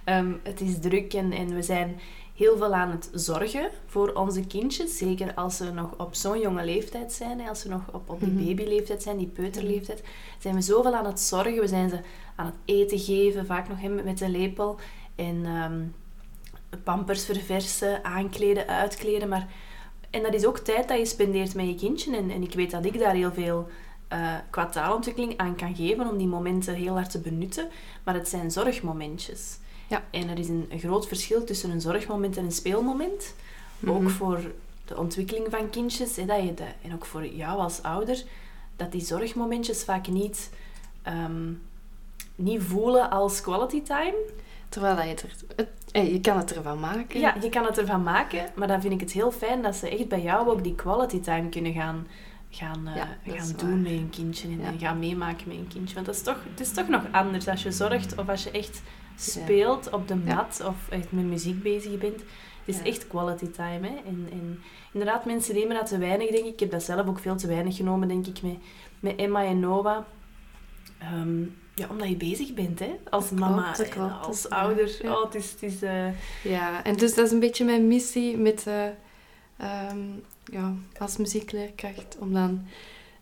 Ehm, 0.04 0.32
het 0.42 0.60
is 0.60 0.78
druk 0.80 1.12
en, 1.14 1.32
en 1.32 1.54
we 1.54 1.62
zijn 1.62 2.00
heel 2.34 2.56
veel 2.56 2.74
aan 2.74 2.90
het 2.90 3.10
zorgen 3.12 3.68
voor 3.86 4.12
onze 4.12 4.46
kindjes. 4.46 4.96
Zeker 4.98 5.34
als 5.34 5.56
ze 5.56 5.72
nog 5.72 5.90
op 5.98 6.14
zo'n 6.14 6.40
jonge 6.40 6.64
leeftijd 6.64 7.12
zijn. 7.12 7.48
Als 7.48 7.60
ze 7.60 7.68
nog 7.68 7.82
op, 7.92 8.08
op 8.10 8.20
die 8.20 8.28
Mhm. 8.32 8.44
babyleeftijd 8.44 9.02
zijn, 9.02 9.16
die 9.16 9.26
peuterleeftijd. 9.26 10.02
Zijn 10.38 10.54
we 10.54 10.60
zoveel 10.60 10.94
aan 10.94 11.06
het 11.06 11.20
zorgen. 11.20 11.60
We 11.60 11.66
zijn 11.68 11.88
ze 11.88 11.98
aan 12.36 12.46
het 12.46 12.54
eten 12.64 12.98
geven, 12.98 13.46
vaak 13.46 13.68
nog 13.68 14.04
met 14.04 14.20
een 14.20 14.30
lepel. 14.30 14.76
En 15.14 15.44
ehm, 15.44 15.80
pampers 16.84 17.24
verversen, 17.24 18.04
aankleden, 18.04 18.66
uitkleden. 18.66 19.28
Maar 19.28 19.48
en 20.10 20.22
dat 20.22 20.34
is 20.34 20.46
ook 20.46 20.58
tijd 20.58 20.88
dat 20.88 20.98
je 20.98 21.04
spendeert 21.06 21.54
met 21.54 21.66
je 21.66 21.74
kindje. 21.74 22.16
En, 22.16 22.30
en 22.30 22.42
ik 22.42 22.54
weet 22.54 22.70
dat 22.70 22.84
ik 22.84 22.98
daar 22.98 23.14
heel 23.14 23.32
veel 23.32 23.68
eh, 24.08 24.34
qua 24.50 24.66
taalontwikkeling 24.66 25.36
aan 25.36 25.56
kan 25.56 25.74
geven 25.76 26.08
om 26.10 26.16
die 26.18 26.26
momenten 26.26 26.74
heel 26.74 26.94
hard 26.94 27.10
te 27.10 27.18
benutten. 27.20 27.68
Maar 28.04 28.14
het 28.14 28.28
zijn 28.28 28.50
zorgmomentjes. 28.50 29.58
Ja. 29.88 30.02
En 30.10 30.28
er 30.28 30.38
is 30.38 30.48
een, 30.48 30.66
een 30.70 30.78
groot 30.78 31.06
verschil 31.08 31.44
tussen 31.44 31.70
een 31.70 31.80
zorgmoment 31.80 32.36
en 32.36 32.44
een 32.44 32.52
speelmoment. 32.52 33.34
Ook 33.86 34.00
Mhm. 34.00 34.08
voor 34.10 34.40
de 34.84 34.96
ontwikkeling 34.98 35.46
van 35.50 35.70
kindjes. 35.70 36.16
Hè, 36.16 36.24
dat 36.24 36.42
je 36.42 36.54
de, 36.54 36.64
en 36.82 36.94
ook 36.94 37.04
voor 37.04 37.26
jou 37.26 37.58
als 37.58 37.82
ouder. 37.82 38.22
Dat 38.76 38.92
die 38.92 39.00
zorgmomentjes 39.04 39.84
vaak 39.84 40.06
niet, 40.08 40.50
ehm, 41.02 41.52
niet 42.34 42.62
voelen 42.62 43.10
als 43.10 43.40
quality 43.40 43.82
time. 43.82 44.14
Terwijl 44.68 44.94
dat 44.96 45.04
je 45.04 45.10
het 45.10 45.24
het- 45.56 45.68
eh, 45.92 46.12
je 46.12 46.20
kan 46.20 46.36
het 46.36 46.54
ervan 46.54 46.80
maken. 46.80 47.20
Ja, 47.20 47.34
je 47.42 47.48
kan 47.48 47.64
het 47.64 47.78
ervan 47.78 48.02
maken, 48.02 48.50
maar 48.54 48.68
dan 48.68 48.80
vind 48.80 48.92
ik 48.94 49.00
het 49.00 49.12
heel 49.12 49.30
fijn 49.32 49.62
dat 49.62 49.74
ze 49.76 49.88
echt 49.88 50.08
bij 50.08 50.22
jou 50.22 50.48
ook 50.48 50.62
die 50.64 50.74
quality 50.74 51.20
time 51.20 51.48
kunnen 51.48 51.72
gaan, 51.72 52.06
gaan, 52.54 52.86
eh, 52.86 52.94
gaan 52.94 53.46
waar. 53.46 53.56
doen 53.56 53.82
met 53.82 53.92
een 53.92 54.10
kindje 54.10 54.48
en, 54.48 54.78
gaan 54.78 54.98
meemaken 54.98 55.48
met 55.48 55.56
een 55.56 55.68
kindje. 55.68 55.94
Want 55.94 56.06
dat 56.06 56.14
is 56.14 56.22
toch, 56.22 56.38
het 56.50 56.60
is 56.60 56.72
toch 56.72 56.88
nog 56.88 57.02
anders 57.12 57.48
als 57.48 57.62
je 57.62 57.72
zorgt 57.72 58.18
of 58.18 58.28
als 58.28 58.44
je 58.44 58.50
echt 58.50 58.82
speelt 59.16 59.90
op 59.90 60.08
de 60.08 60.16
mat 60.16 60.62
of 60.66 60.74
echt 60.90 61.12
met 61.12 61.24
muziek 61.24 61.62
bezig 61.62 61.98
bent. 61.98 62.20
Het 62.64 62.74
is 62.74 62.78
Ja. 62.78 62.84
echt 62.84 63.06
quality 63.06 63.50
time. 63.50 63.88
Hè? 63.88 63.94
En, 64.06 64.28
en 64.32 64.62
inderdaad, 64.92 65.24
mensen 65.24 65.54
nemen 65.54 65.76
dat 65.76 65.86
te 65.86 65.98
weinig, 65.98 66.30
denk 66.30 66.44
ik. 66.44 66.52
Ik 66.52 66.60
heb 66.60 66.70
dat 66.70 66.82
zelf 66.82 67.06
ook 67.06 67.18
veel 67.18 67.36
te 67.36 67.46
weinig 67.46 67.76
genomen, 67.76 68.08
denk 68.08 68.26
ik, 68.26 68.42
met, 68.42 68.56
met 69.00 69.16
Emma 69.16 69.44
en 69.44 69.60
Noah. 69.60 70.04
Ehm, 70.98 71.42
ja, 71.74 71.86
omdat 71.90 72.08
je 72.08 72.16
bezig 72.16 72.54
bent, 72.54 72.78
hè? 72.78 72.94
Als 73.10 73.28
Dat 73.28 73.38
mama 73.38 73.72
klopt, 73.72 73.90
klopt. 73.90 74.26
als 74.26 74.48
ouder. 74.48 74.96
Ja. 75.02 75.12
Oh, 75.12 75.24
het 75.24 75.34
is... 75.34 75.50
Het 75.50 75.62
is 75.62 75.82
eh, 75.82 76.06
Ja, 76.42 76.84
en 76.84 76.96
dus 76.96 77.14
dat 77.14 77.26
is 77.26 77.32
een 77.32 77.40
beetje 77.40 77.64
mijn 77.64 77.86
missie 77.86 78.36
met, 78.36 78.66
eh, 78.66 78.82
ehm, 79.56 79.98
ja, 80.44 80.74
als 80.98 81.16
muziekleerkracht. 81.16 82.16
Om 82.18 82.32
dan 82.32 82.66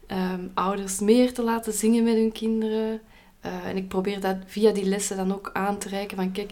ehm, 0.06 0.48
ouders 0.54 1.00
meer 1.00 1.34
te 1.34 1.42
laten 1.42 1.72
zingen 1.72 2.04
met 2.04 2.14
hun 2.14 2.32
kinderen. 2.32 3.00
Eh, 3.40 3.66
en 3.66 3.76
ik 3.76 3.88
probeer 3.88 4.20
dat 4.20 4.36
via 4.46 4.72
die 4.72 4.84
lessen 4.84 5.16
dan 5.16 5.32
ook 5.34 5.50
aan 5.52 5.78
te 5.78 5.88
reiken. 5.88 6.16
Van 6.16 6.32
kijk, 6.32 6.50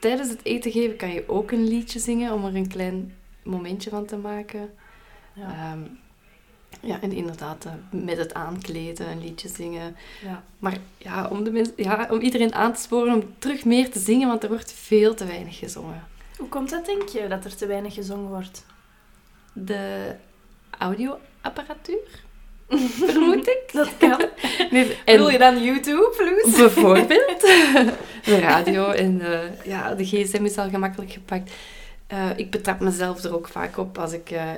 tijdens 0.00 0.28
het 0.28 0.44
eten 0.44 0.72
geven 0.72 0.96
kan 0.96 1.12
je 1.12 1.28
ook 1.28 1.50
een 1.50 1.68
liedje 1.68 1.98
zingen 1.98 2.32
om 2.32 2.44
er 2.44 2.56
een 2.56 2.68
klein 2.68 3.14
momentje 3.42 3.90
van 3.90 4.06
te 4.06 4.16
maken. 4.16 4.70
ja. 5.34 5.48
Ehm, 5.48 5.80
ja, 6.80 7.00
en 7.00 7.12
inderdaad, 7.12 7.64
eh, 7.64 7.72
met 7.90 8.16
het 8.16 8.34
aankleden 8.34 9.10
een 9.10 9.20
liedje 9.20 9.48
zingen. 9.48 9.96
ja. 10.22 10.44
Maar 10.58 10.78
ja 10.98 11.28
om, 11.28 11.44
de 11.44 11.50
mens, 11.50 11.70
ja, 11.76 12.08
om 12.10 12.20
iedereen 12.20 12.54
aan 12.54 12.72
te 12.72 12.80
sporen 12.80 13.14
om 13.14 13.34
terug 13.38 13.64
meer 13.64 13.90
te 13.90 13.98
zingen, 13.98 14.28
want 14.28 14.42
er 14.42 14.48
wordt 14.48 14.72
veel 14.72 15.14
te 15.14 15.24
weinig 15.24 15.58
gezongen. 15.58 16.04
Hoe 16.40 16.48
komt 16.48 16.70
dat, 16.70 16.86
denk 16.86 17.08
je, 17.08 17.28
dat 17.28 17.44
er 17.44 17.56
te 17.56 17.66
weinig 17.66 17.94
gezongen 17.94 18.28
wordt? 18.28 18.64
De 19.52 20.14
audioapparatuur, 20.78 22.24
vermoed 23.06 23.48
ik. 23.48 23.62
Dat 23.72 23.96
kan. 23.98 24.24
Nee, 24.70 24.96
Wil 25.04 25.28
je 25.28 25.38
dan 25.38 25.62
YouTube, 25.62 26.40
Loes? 26.44 26.56
bijvoorbeeld 26.74 27.40
de 28.24 28.38
radio 28.40 28.90
en 28.90 29.20
eh, 29.20 29.64
ja, 29.64 29.94
de 29.94 30.04
gsm 30.04 30.44
is 30.44 30.58
al 30.58 30.68
gemakkelijk 30.68 31.12
gepakt. 31.12 31.52
Eh, 32.06 32.28
ik 32.36 32.50
betrap 32.50 32.80
mezelf 32.80 33.22
er 33.24 33.34
ook 33.34 33.48
vaak 33.48 33.76
op 33.76 33.98
als 33.98 34.12
ik... 34.12 34.30
eh, 34.30 34.50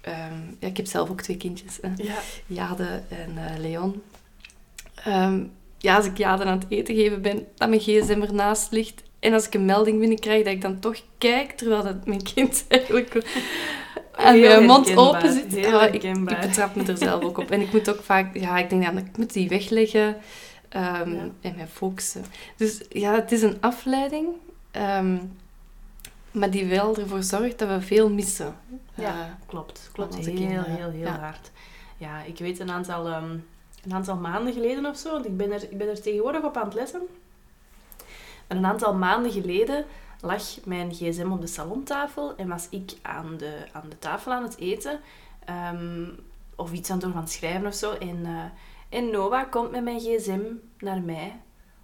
ehm, 0.00 0.40
ja, 0.58 0.66
ik 0.68 0.76
heb 0.76 0.86
zelf 0.86 1.10
ook 1.10 1.20
twee 1.20 1.36
kindjes, 1.36 1.78
hè. 1.80 1.88
Ja. 1.96 2.14
Jade 2.46 3.02
en 3.08 3.60
Leon. 3.60 4.02
Ehm, 5.04 5.44
ja, 5.78 5.96
als 5.96 6.06
ik 6.06 6.18
Jade 6.18 6.44
aan 6.44 6.58
het 6.58 6.66
eten 6.68 6.94
geven 6.94 7.22
ben, 7.22 7.46
dat 7.54 7.68
mijn 7.68 7.80
gsm 7.80 8.22
ernaast 8.22 8.72
ligt. 8.72 9.02
En 9.24 9.32
als 9.32 9.46
ik 9.46 9.54
een 9.54 9.64
melding 9.64 9.98
binnenkrijg, 9.98 10.44
dat 10.44 10.52
ik 10.52 10.60
dan 10.62 10.78
toch 10.80 10.96
kijk, 11.18 11.52
terwijl 11.52 11.82
dat 11.82 12.06
mijn 12.06 12.22
kind 12.22 12.64
eigenlijk 12.68 13.14
en 14.12 14.34
Heel 14.34 14.48
mijn 14.48 14.64
mond 14.64 14.96
open 14.96 15.32
zit. 15.32 15.54
heel 15.54 15.80
Ah, 15.80 15.94
ik, 15.94 16.02
ik 16.02 16.24
betrap 16.24 16.74
me 16.74 16.84
er 16.84 16.96
zelf 16.98 17.22
ook 17.22 17.38
op. 17.38 17.50
En 17.50 17.60
ik 17.60 17.72
moet 17.72 17.90
ook 17.90 18.02
vaak... 18.02 18.36
Ja, 18.36 18.58
ik 18.58 18.70
denk 18.70 18.84
dan, 18.84 18.96
ik 18.98 19.16
moet 19.16 19.32
die 19.32 19.48
wegleggen 19.48 20.16
ehm, 20.68 21.10
Ja. 21.14 21.28
en 21.40 21.54
mij 21.56 21.66
focussen. 21.72 22.24
Dus 22.56 22.80
ja, 22.88 23.14
het 23.14 23.32
is 23.32 23.42
een 23.42 23.56
afleiding. 23.60 24.28
ehm, 24.70 25.16
maar 26.30 26.50
die 26.50 26.66
wel 26.66 26.96
ervoor 26.96 27.22
zorgt 27.22 27.58
dat 27.58 27.68
we 27.68 27.80
veel 27.80 28.10
missen. 28.10 28.54
Ja, 28.94 29.08
Eh, 29.08 29.14
klopt. 29.46 29.90
Klopt. 29.92 30.16
onze 30.16 30.30
Heel, 30.30 30.62
heel, 30.62 30.90
heel 30.90 30.90
Ja. 31.02 31.18
hard. 31.18 31.50
Ja, 31.96 32.22
ik 32.22 32.38
weet 32.38 32.58
een 32.58 32.70
aantal, 32.70 33.06
ehm, 33.08 33.30
een 33.84 33.92
aantal 33.92 34.16
maanden 34.16 34.52
geleden 34.52 34.86
of 34.86 34.96
zo, 34.96 35.10
want 35.12 35.26
ik 35.26 35.36
ben, 35.36 35.52
er, 35.52 35.62
ik 35.70 35.78
ben 35.78 35.88
er 35.88 36.00
tegenwoordig 36.02 36.42
op 36.42 36.56
aan 36.56 36.64
het 36.64 36.74
lessen. 36.74 37.00
En 38.46 38.56
een 38.56 38.66
aantal 38.66 38.94
maanden 38.94 39.32
geleden 39.32 39.84
lag 40.20 40.42
mijn 40.64 40.94
gsm 40.94 41.30
op 41.30 41.40
de 41.40 41.46
salontafel 41.46 42.36
en 42.36 42.48
was 42.48 42.66
ik 42.70 42.92
aan 43.02 43.36
de, 43.36 43.66
aan 43.72 43.88
de 43.88 43.98
tafel 43.98 44.32
aan 44.32 44.42
het 44.42 44.58
eten. 44.58 45.00
ehm, 45.44 46.06
of 46.56 46.72
iets 46.72 46.90
aan 46.90 46.96
het 46.96 47.04
doen 47.04 47.14
van 47.14 47.28
schrijven 47.28 47.66
of 47.66 47.74
zo. 47.74 47.92
En, 47.92 48.20
eh, 48.24 48.98
en 48.98 49.10
Noah 49.10 49.50
komt 49.50 49.70
met 49.70 49.82
mijn 49.84 50.00
gsm 50.00 50.40
naar 50.78 51.00
mij. 51.00 51.40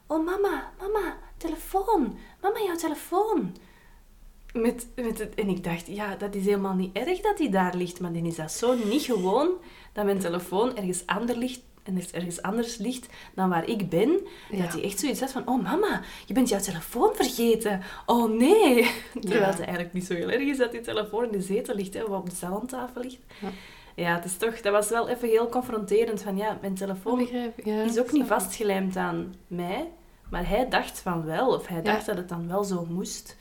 Oh 0.06 0.24
mama, 0.26 0.72
mama, 0.78 1.16
telefoon. 1.36 2.18
Mama, 2.42 2.58
jouw 2.66 2.76
telefoon. 2.76 3.56
Met, 4.52 4.86
met 4.94 5.18
het, 5.18 5.34
en 5.34 5.48
ik 5.48 5.64
dacht, 5.64 5.86
ja, 5.86 6.16
dat 6.16 6.34
is 6.34 6.44
helemaal 6.44 6.74
niet 6.74 6.96
erg 6.96 7.20
dat 7.20 7.36
die 7.36 7.50
daar 7.50 7.74
ligt. 7.76 8.00
Maar 8.00 8.12
dan 8.12 8.24
is 8.24 8.36
dat 8.36 8.52
zo 8.52 8.74
niet 8.74 9.02
gewoon 9.02 9.50
dat 9.92 10.04
mijn 10.04 10.18
telefoon 10.18 10.76
ergens, 10.76 11.06
ander 11.06 11.36
ligt, 11.36 11.60
en 11.90 11.96
er- 11.96 12.14
ergens 12.14 12.42
anders 12.42 12.76
ligt 12.76 13.06
dan 13.34 13.48
waar 13.48 13.68
ik 13.68 13.88
ben. 13.88 14.20
Ja. 14.50 14.62
Dat 14.62 14.72
hij 14.72 14.82
echt 14.82 14.98
zoiets 15.00 15.20
had 15.20 15.32
van, 15.32 15.48
oh 15.48 15.62
mama, 15.62 16.00
je 16.26 16.34
bent 16.34 16.48
jouw 16.48 16.60
telefoon 16.60 17.14
vergeten. 17.14 17.80
Oh 18.06 18.30
nee. 18.38 18.90
Terwijl 19.20 19.40
Ja. 19.40 19.46
het 19.46 19.58
eigenlijk 19.58 19.92
niet 19.92 20.06
zo 20.06 20.14
heel 20.14 20.30
erg 20.30 20.42
is 20.42 20.56
dat 20.58 20.72
die 20.72 20.80
telefoon 20.80 21.24
in 21.24 21.30
de 21.32 21.40
zetel 21.40 21.74
ligt, 21.74 21.94
hè, 21.94 22.02
of 22.02 22.10
op 22.18 22.30
de 22.30 22.36
salontafel 22.36 23.00
ligt. 23.02 23.18
Ja. 23.40 23.48
Ja, 23.94 24.14
het 24.14 24.24
is 24.24 24.36
toch, 24.36 24.60
dat 24.60 24.72
was 24.72 24.88
wel 24.88 25.08
even 25.08 25.28
heel 25.28 25.48
confronterend 25.48 26.22
van, 26.22 26.36
ja, 26.36 26.58
mijn 26.60 26.74
telefoon 26.74 27.28
is 27.64 27.98
ook 27.98 28.12
niet 28.12 28.26
vastgelijmd 28.26 28.96
aan 28.96 29.34
mij. 29.46 29.90
Maar 30.30 30.48
hij 30.48 30.68
dacht 30.68 30.98
van 30.98 31.24
wel, 31.24 31.54
of 31.54 31.66
hij 31.66 31.82
dacht 31.82 32.06
dat 32.06 32.16
het 32.16 32.28
dan 32.28 32.48
wel 32.48 32.64
zo 32.64 32.86
moest. 32.90 33.36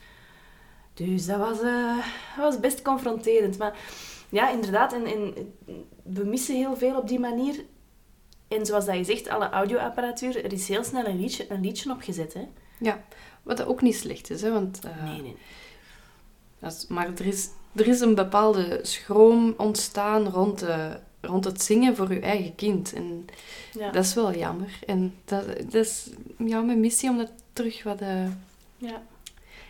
Dus 0.94 1.26
dat 1.26 1.38
was, 1.38 1.60
eh, 1.60 1.96
dat 2.36 2.44
was 2.44 2.60
best 2.60 2.82
confronterend. 2.82 3.58
Maar 3.58 3.78
ja, 4.28 4.50
inderdaad, 4.50 4.92
en, 4.92 5.04
en 5.06 5.34
we 6.02 6.24
missen 6.24 6.54
heel 6.56 6.76
veel 6.76 6.96
op 6.96 7.08
die 7.08 7.18
manier. 7.20 7.64
En 8.50 8.66
zoals 8.66 8.84
dat 8.86 8.96
je 8.96 9.04
zegt, 9.04 9.28
alle 9.28 9.50
audioapparatuur, 9.50 10.44
er 10.44 10.52
is 10.52 10.68
heel 10.68 10.84
snel 10.84 11.06
een 11.06 11.20
liedje, 11.20 11.46
een 11.50 11.60
liedje 11.60 11.90
opgezet. 11.90 12.34
Hè? 12.34 12.48
Ja, 12.78 13.04
wat 13.42 13.64
ook 13.64 13.82
niet 13.82 13.96
slecht 13.96 14.30
is, 14.30 14.42
hè, 14.42 14.52
want... 14.52 14.80
eh, 14.84 15.04
Nee, 15.04 15.22
nee. 15.22 15.36
dat 16.58 16.72
is- 16.72 16.86
maar 16.86 17.06
er 17.08 17.26
is, 17.26 17.48
er 17.74 17.86
is 17.88 18.00
een 18.00 18.14
bepaalde 18.14 18.78
schroom 18.82 19.54
ontstaan 19.56 20.28
rond, 20.28 20.58
de, 20.58 20.98
rond 21.20 21.44
het 21.44 21.62
zingen 21.62 21.96
voor 21.96 22.12
je 22.12 22.20
eigen 22.20 22.54
kind. 22.54 22.92
En 22.92 23.26
Ja. 23.72 23.90
dat 23.90 24.04
is 24.04 24.14
wel 24.14 24.34
jammer. 24.34 24.78
En 24.86 25.14
dat, 25.24 25.46
dat 25.46 25.74
is 25.74 26.08
ja, 26.38 26.60
mijn 26.60 26.80
missie 26.80 27.10
om 27.10 27.16
dat 27.18 27.30
terug 27.52 27.82
wat... 27.82 28.00
eh, 28.00 28.24
ja. 28.76 29.02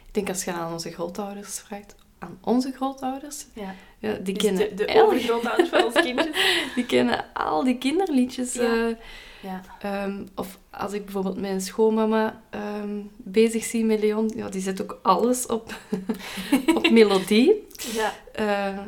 ik 0.06 0.14
denk 0.14 0.28
als 0.28 0.44
je 0.44 0.52
aan 0.52 0.72
onze 0.72 0.90
grootouders 0.90 1.58
vraagt... 1.58 1.94
Aan 2.22 2.38
onze 2.40 2.72
grootouders? 2.72 3.46
ja. 3.52 3.74
Ja, 3.98 4.12
die 4.12 4.34
Dus 4.34 4.42
kennen 4.42 4.68
de, 4.68 4.74
de 4.74 4.84
elk- 4.86 5.06
overgrootouders 5.06 5.68
van 5.68 5.84
ons 5.84 5.94
kindjes. 6.06 6.36
Die 6.74 6.86
kennen 6.86 7.24
al 7.34 7.64
die 7.64 7.78
kinderliedjes. 7.78 8.52
Ja. 8.54 8.62
eh, 8.88 8.96
Ja. 9.42 9.60
Ehm, 9.80 10.24
of 10.34 10.58
als 10.70 10.92
ik 10.92 11.04
bijvoorbeeld 11.04 11.40
mijn 11.40 11.60
schoonmama 11.60 12.42
ehm, 12.50 12.98
bezig 13.16 13.64
zie 13.64 13.84
met 13.84 14.00
Leon, 14.00 14.30
ja, 14.36 14.48
die 14.48 14.60
zet 14.60 14.82
ook 14.82 14.98
alles 15.02 15.46
op, 15.46 15.74
op 16.76 16.90
melodie. 16.90 17.66
ja. 17.92 18.12
Eh, 18.32 18.78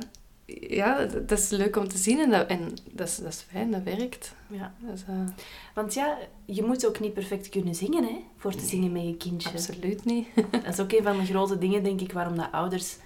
ja, 0.69 1.05
dat 1.05 1.29
dat 1.29 1.39
is 1.39 1.49
leuk 1.51 1.77
om 1.77 1.89
te 1.89 1.99
zien 1.99 2.19
en 2.21 2.31
dat, 2.31 2.47
en 2.47 2.75
dat, 2.91 3.09
is, 3.09 3.17
dat 3.17 3.33
is 3.33 3.45
fijn, 3.51 3.71
dat 3.71 3.83
werkt. 3.83 4.35
ja. 4.47 4.75
Dat 4.79 4.95
is, 4.95 5.03
eh, 5.09 5.15
Want 5.75 5.95
ja, 5.95 6.19
je 6.45 6.63
moet 6.63 6.87
ook 6.87 7.01
niet 7.01 7.15
perfect 7.15 7.49
kunnen 7.49 7.75
zingen, 7.75 8.05
hè, 8.05 8.17
voor 8.37 8.53
te 8.55 8.65
zingen 8.67 8.93
met 8.93 9.03
je 9.05 9.17
kindje. 9.17 9.49
absoluut 9.51 10.05
niet. 10.05 10.27
Dat 10.51 10.73
is 10.73 10.81
ook 10.81 10.93
een 10.93 11.03
van 11.03 11.17
de 11.19 11.25
grote 11.25 11.59
dingen, 11.59 11.83
denk 11.85 12.01
ik, 12.01 12.13
waarom 12.13 12.37
de 12.37 12.51
ouders 12.53 12.97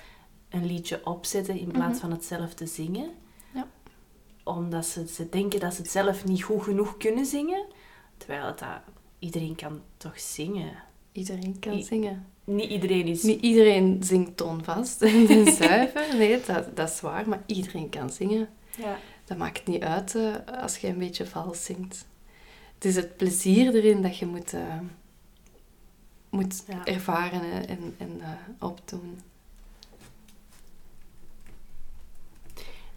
een 0.48 0.66
liedje 0.66 1.06
opzetten 1.06 1.58
in 1.58 1.70
plaats 1.70 1.90
Mhm. 1.92 2.00
van 2.00 2.10
het 2.10 2.24
zelf 2.24 2.54
te 2.54 2.66
zingen. 2.66 3.10
Ja. 3.54 3.66
Omdat 4.44 4.86
ze, 4.86 5.06
ze 5.08 5.28
denken 5.28 5.60
dat 5.60 5.74
ze 5.74 5.82
het 5.82 5.90
zelf 5.90 6.24
niet 6.24 6.42
goed 6.42 6.62
genoeg 6.62 6.96
kunnen 6.96 7.26
zingen. 7.26 7.64
Terwijl 8.16 8.46
het 8.46 8.58
dat, 8.58 8.80
iedereen 9.18 9.54
kan 9.54 9.80
toch 9.96 10.20
zingen. 10.20 10.72
Iedereen 11.12 11.58
kan 11.58 11.72
I- 11.72 11.82
zingen. 11.82 12.26
Niet 12.44 12.70
iedereen 12.70 13.06
is... 13.06 13.22
Niet 13.22 13.40
iedereen 13.42 14.02
zingt 14.02 14.36
toonvast 14.36 15.02
en 15.02 15.26
zuiver. 15.62 16.16
Nee, 16.16 16.40
dat, 16.46 16.76
dat 16.76 16.88
is 16.90 17.00
waar, 17.00 17.28
maar 17.28 17.42
iedereen 17.46 17.88
kan 17.88 18.10
zingen. 18.10 18.48
Ja. 18.78 18.98
Dat 19.24 19.36
maakt 19.38 19.66
niet 19.66 19.82
uit 19.82 20.14
eh, 20.14 20.34
als 20.62 20.78
je 20.78 20.88
een 20.88 20.98
beetje 20.98 21.26
vals 21.26 21.64
zingt. 21.64 22.06
Het 22.74 22.84
is 22.84 22.96
het 22.96 23.16
plezier 23.16 23.74
erin 23.74 24.02
dat 24.02 24.18
je 24.18 24.26
moet, 24.26 24.52
eh, 24.52 24.78
moet 26.30 26.64
Ja. 26.68 26.84
ervaren 26.84 27.68
en, 27.68 27.94
en 27.98 28.20
eh, 28.20 28.28
opdoen. 28.68 29.18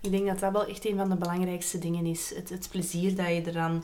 Ik 0.01 0.11
denk 0.11 0.25
dat 0.27 0.39
dat 0.39 0.51
wel 0.51 0.65
echt 0.65 0.85
een 0.85 0.97
van 0.97 1.09
de 1.09 1.15
belangrijkste 1.15 1.79
dingen 1.79 2.05
is. 2.05 2.35
Het, 2.35 2.49
het 2.49 2.67
plezier 2.71 3.15
dat 3.15 3.27
je 3.27 3.41
er 3.41 3.53
dan 3.53 3.83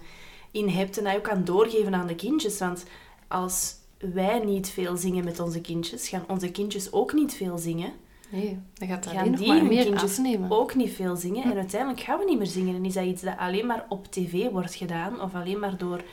in 0.52 0.70
hebt 0.70 0.98
en 0.98 1.04
dat 1.04 1.14
je 1.14 1.18
ook 1.18 1.24
kan 1.24 1.44
doorgeven 1.44 1.96
aan 1.96 2.08
de 2.08 2.16
kindjes. 2.16 2.60
Want 2.60 2.86
als 3.28 3.76
wij 3.98 4.40
niet 4.40 4.70
veel 4.70 4.98
zingen 4.98 5.24
met 5.24 5.40
onze 5.40 5.62
kindjes, 5.62 6.10
gaan 6.10 6.24
onze 6.28 6.52
kindjes 6.52 6.92
ook 6.92 7.14
niet 7.14 7.34
veel 7.34 7.58
zingen. 7.58 7.94
Nee, 8.30 8.60
dan 8.74 8.88
gaat 8.88 9.06
het 9.06 9.14
gaan 9.14 9.20
alleen 9.20 9.32
nog 9.32 9.40
die 9.40 9.48
maar 9.48 9.58
hun 9.58 9.68
meer 9.68 9.84
kindjes 9.84 10.12
afnemen. 10.12 10.52
ook 10.52 10.76
niet 10.76 10.92
veel 10.92 11.16
zingen. 11.16 11.44
En 11.44 11.58
uiteindelijk 11.58 12.02
gaan 12.02 12.20
we 12.20 12.26
niet 12.26 12.38
meer 12.38 12.48
zingen. 12.48 12.76
En 12.76 12.86
is 12.86 12.94
dat 12.94 13.06
iets 13.06 13.22
dat 13.22 13.38
alleen 13.38 13.66
maar 13.66 13.86
op 13.90 14.12
tv 14.12 14.50
wordt 14.52 14.76
gedaan, 14.76 15.22
of 15.22 15.36
alleen 15.36 15.60
maar 15.60 15.78
door 15.78 16.04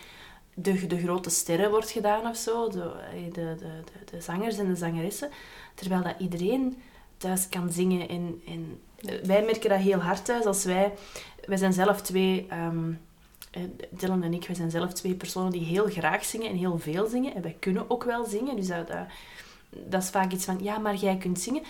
de, 0.54 0.86
de 0.86 0.98
grote 0.98 1.30
sterren 1.30 1.70
wordt 1.70 1.90
gedaan 1.90 2.26
of 2.26 2.36
zo, 2.36 2.68
de, 2.68 2.92
de, 3.24 3.30
de, 3.32 3.56
de, 3.58 4.10
de 4.10 4.20
zangers 4.20 4.58
en 4.58 4.68
de 4.68 4.76
zangeressen. 4.76 5.30
Terwijl 5.74 6.02
dat 6.02 6.14
iedereen 6.18 6.76
thuis 7.16 7.48
kan 7.48 7.70
zingen. 7.70 8.08
En, 8.08 8.42
en 8.46 8.80
eh, 8.91 8.91
wij 9.22 9.44
merken 9.44 9.70
dat 9.70 9.78
heel 9.78 9.98
hard 9.98 10.24
thuis 10.24 10.44
als 10.44 10.64
wij... 10.64 10.92
Wij 11.46 11.56
zijn 11.56 11.72
zelf 11.72 12.00
twee... 12.00 12.46
eh, 12.48 13.62
Dylan 13.90 14.22
en 14.22 14.34
ik, 14.34 14.46
wij 14.46 14.56
zijn 14.56 14.70
zelf 14.70 14.92
twee 14.92 15.14
personen 15.14 15.52
die 15.52 15.64
heel 15.64 15.86
graag 15.86 16.24
zingen 16.24 16.48
en 16.50 16.56
heel 16.56 16.78
veel 16.78 17.06
zingen. 17.06 17.34
En 17.34 17.42
wij 17.42 17.56
kunnen 17.58 17.90
ook 17.90 18.04
wel 18.04 18.24
zingen. 18.24 18.56
Dus 18.56 18.66
dat, 18.66 18.88
dat, 19.70 20.02
is 20.02 20.10
vaak 20.10 20.32
iets 20.32 20.44
van, 20.44 20.58
ja, 20.62 20.78
maar 20.78 20.94
jij 20.94 21.16
kunt 21.16 21.40
zingen. 21.40 21.62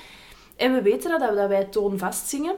En 0.57 0.73
we 0.73 0.83
weten 0.83 1.11
dat, 1.11 1.21
dat, 1.21 1.37
dat 1.37 1.49
wij 1.49 1.65
toonvast 1.65 2.29
zingen. 2.29 2.55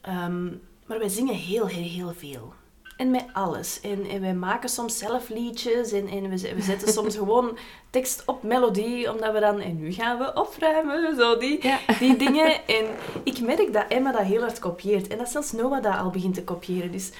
Ehm, 0.00 0.44
maar 0.86 0.98
wij 0.98 1.08
zingen 1.08 1.34
heel, 1.34 1.66
heel, 1.66 1.88
heel 1.88 2.12
veel. 2.12 2.52
En 3.00 3.10
met 3.10 3.24
alles. 3.32 3.80
En, 3.80 4.06
en 4.10 4.20
wij 4.20 4.34
maken 4.34 4.68
soms 4.68 4.98
zelf 4.98 5.28
liedjes. 5.28 5.92
En, 5.92 6.08
en 6.08 6.22
we, 6.30 6.54
we 6.54 6.62
zetten 6.62 6.92
soms 6.98 7.16
gewoon 7.16 7.58
tekst 7.90 8.22
op 8.26 8.42
melodie. 8.42 9.12
Omdat 9.12 9.32
we 9.32 9.40
dan... 9.40 9.60
En 9.60 9.78
nu 9.78 9.92
gaan 9.92 10.18
we 10.18 10.32
opruimen. 10.34 11.16
Zo 11.16 11.36
die, 11.38 11.66
Ja. 11.66 11.78
die 11.98 12.16
dingen. 12.16 12.66
En 12.78 12.84
ik 13.24 13.40
merk 13.40 13.72
dat 13.72 13.84
Emma 13.88 14.12
dat 14.12 14.22
heel 14.22 14.40
hard 14.40 14.58
kopieert. 14.58 15.08
En 15.08 15.18
dat 15.18 15.28
zelfs 15.28 15.52
Noah 15.52 15.82
dat 15.82 15.98
al 15.98 16.10
begint 16.10 16.34
te 16.34 16.44
kopiëren. 16.44 16.92
Dus 16.92 17.10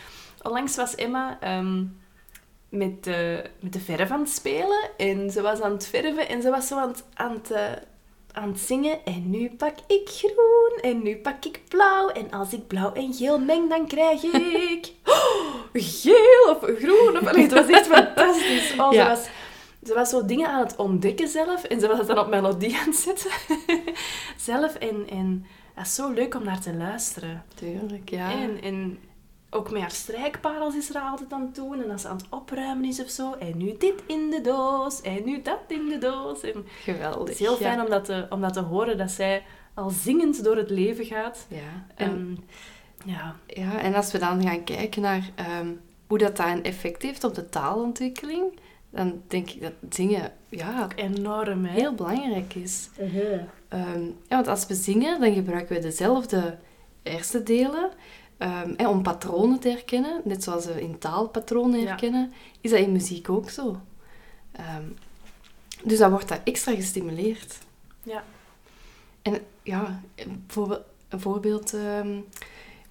onlangs 0.43 0.77
was 0.77 0.95
Emma... 0.95 1.39
ehm, 1.41 1.85
met, 2.69 3.05
de 3.05 3.45
met 3.61 3.73
de 3.73 3.81
verf 3.81 4.11
aan 4.11 4.21
het 4.21 4.31
spelen. 4.31 4.91
En 4.97 5.31
ze 5.31 5.41
was 5.43 5.61
aan 5.61 5.73
het 5.73 5.87
verven. 5.87 6.29
En 6.29 6.43
ze 6.43 6.51
was 6.51 6.67
zo 6.67 6.77
aan 6.77 6.89
het, 6.89 7.05
aan 7.15 7.33
het, 7.33 7.51
eh, 7.51 7.63
aan 8.33 8.49
het 8.49 8.61
zingen. 8.61 9.05
En 9.05 9.31
nu 9.31 9.51
pak 9.51 9.75
ik 9.87 10.09
groen. 10.09 10.79
En 10.91 11.03
nu 11.03 11.17
pak 11.17 11.45
ik 11.45 11.61
blauw. 11.69 12.09
En 12.09 12.31
als 12.31 12.53
ik 12.53 12.67
blauw 12.67 12.93
en 12.93 13.15
geel 13.15 13.39
meng, 13.39 13.69
dan 13.69 13.87
krijg 13.87 14.23
ik... 14.23 14.93
geel 15.73 16.45
of 16.51 16.59
groen. 16.79 17.19
Of, 17.23 17.27
allee, 17.27 17.43
het 17.43 17.53
was 17.53 17.67
echt 17.67 17.87
fantastisch. 17.97 18.75
Oh, 18.79 18.93
Ja. 18.93 19.03
ze, 19.05 19.09
was, 19.21 19.29
ze 19.89 19.95
was 19.95 20.11
zo 20.11 20.25
dingen 20.25 20.49
aan 20.49 20.61
het 20.61 20.77
ontdekken 20.77 21.29
zelf. 21.29 21.65
En 21.65 21.81
ze 21.81 21.87
was 21.87 21.99
het 21.99 22.07
dan 22.07 22.19
op 22.19 22.29
melodie 22.29 22.77
aan 22.77 22.87
het 22.87 22.97
zetten. 22.97 23.31
zelf. 24.37 24.75
En, 24.75 25.07
en 25.11 25.47
dat 25.75 25.85
is 25.87 25.95
zo 25.95 26.11
leuk 26.13 26.35
om 26.35 26.45
naar 26.45 26.61
te 26.61 26.75
luisteren. 26.75 27.45
Tuurlijk, 27.55 28.11
ja. 28.11 28.31
En, 28.33 28.63
en 28.63 28.99
ook 29.51 29.71
met 29.71 29.81
haar 29.81 29.91
strijkparels 29.91 30.75
is 30.77 30.95
er 30.95 31.01
altijd 31.01 31.33
aan 31.33 31.41
het 31.41 31.55
doen. 31.55 31.83
En 31.83 31.91
als 31.91 32.03
ze 32.03 32.09
aan 32.09 32.17
het 32.17 32.27
opruimen 32.31 32.85
is 32.89 33.03
of 33.03 33.09
zo. 33.11 33.33
En 33.33 33.57
nu 33.57 33.75
dit 33.79 34.03
in 34.07 34.31
de 34.31 34.41
doos. 34.41 35.01
En 35.01 35.25
nu 35.25 35.43
dat 35.43 35.59
in 35.69 35.89
de 35.89 35.99
doos. 35.99 36.41
En 36.43 36.67
Geweldig. 36.83 37.19
het 37.21 37.29
is 37.29 37.39
heel 37.39 37.57
fijn 37.57 37.77
ja. 37.77 37.85
om, 37.85 37.91
dat 37.91 38.05
te, 38.05 38.27
om 38.31 38.41
dat 38.41 38.53
te 38.53 38.61
horen. 38.61 38.99
Dat 38.99 39.11
zij 39.11 39.43
al 39.75 39.91
zingend 39.91 40.45
door 40.45 40.57
het 40.57 40.71
leven 40.71 41.05
gaat. 41.05 41.47
Ja. 41.49 41.59
En, 41.95 42.09
Ehm, 42.11 42.35
ja. 43.05 43.37
ja, 43.47 43.81
en 43.81 43.95
als 43.95 44.13
we 44.13 44.19
dan 44.19 44.43
gaan 44.43 44.65
kijken 44.65 45.03
naar 45.03 45.31
ehm, 45.35 45.69
hoe 46.07 46.19
dat, 46.19 46.37
dat 46.37 46.47
een 46.47 46.65
effect 46.65 47.03
heeft 47.03 47.25
op 47.25 47.35
de 47.35 47.49
taalontwikkeling, 47.49 48.61
dan 48.91 49.23
denk 49.29 49.51
ik 49.51 49.61
dat 49.63 49.73
zingen 49.91 50.33
ja, 50.49 50.89
Enorm, 50.95 51.65
hè? 51.65 51.73
heel 51.73 51.95
belangrijk 51.95 52.55
is. 52.55 52.89
Ehm, 53.69 54.03
ja, 54.03 54.35
want 54.37 54.49
als 54.49 54.67
we 54.67 54.75
zingen, 54.75 55.21
dan 55.21 55.35
gebruiken 55.35 55.75
we 55.77 55.83
dezelfde 55.83 56.59
hersendelen 57.03 57.91
ehm, 58.39 58.75
hè, 58.77 58.89
om 58.89 59.03
patronen 59.03 59.59
te 59.61 59.69
herkennen. 59.69 60.21
Net 60.25 60.43
zoals 60.43 60.67
we 60.67 60.81
in 60.83 60.99
taal 60.99 61.29
patronen 61.29 61.81
Ja. 61.81 61.87
herkennen, 61.87 62.33
is 62.61 62.71
dat 62.71 62.81
in 62.81 62.93
muziek 62.93 63.29
ook 63.31 63.51
zo. 63.51 63.81
Dus 65.85 65.99
dan 65.99 66.11
wordt 66.11 66.29
dat 66.29 66.41
extra 66.45 66.75
gestimuleerd. 66.75 67.59
Ja. 68.03 68.25
En 69.23 69.39
ja, 69.63 70.01
bijvoorbeeld 70.47 70.83
een 71.09 71.21
voorbeeld. 71.21 71.75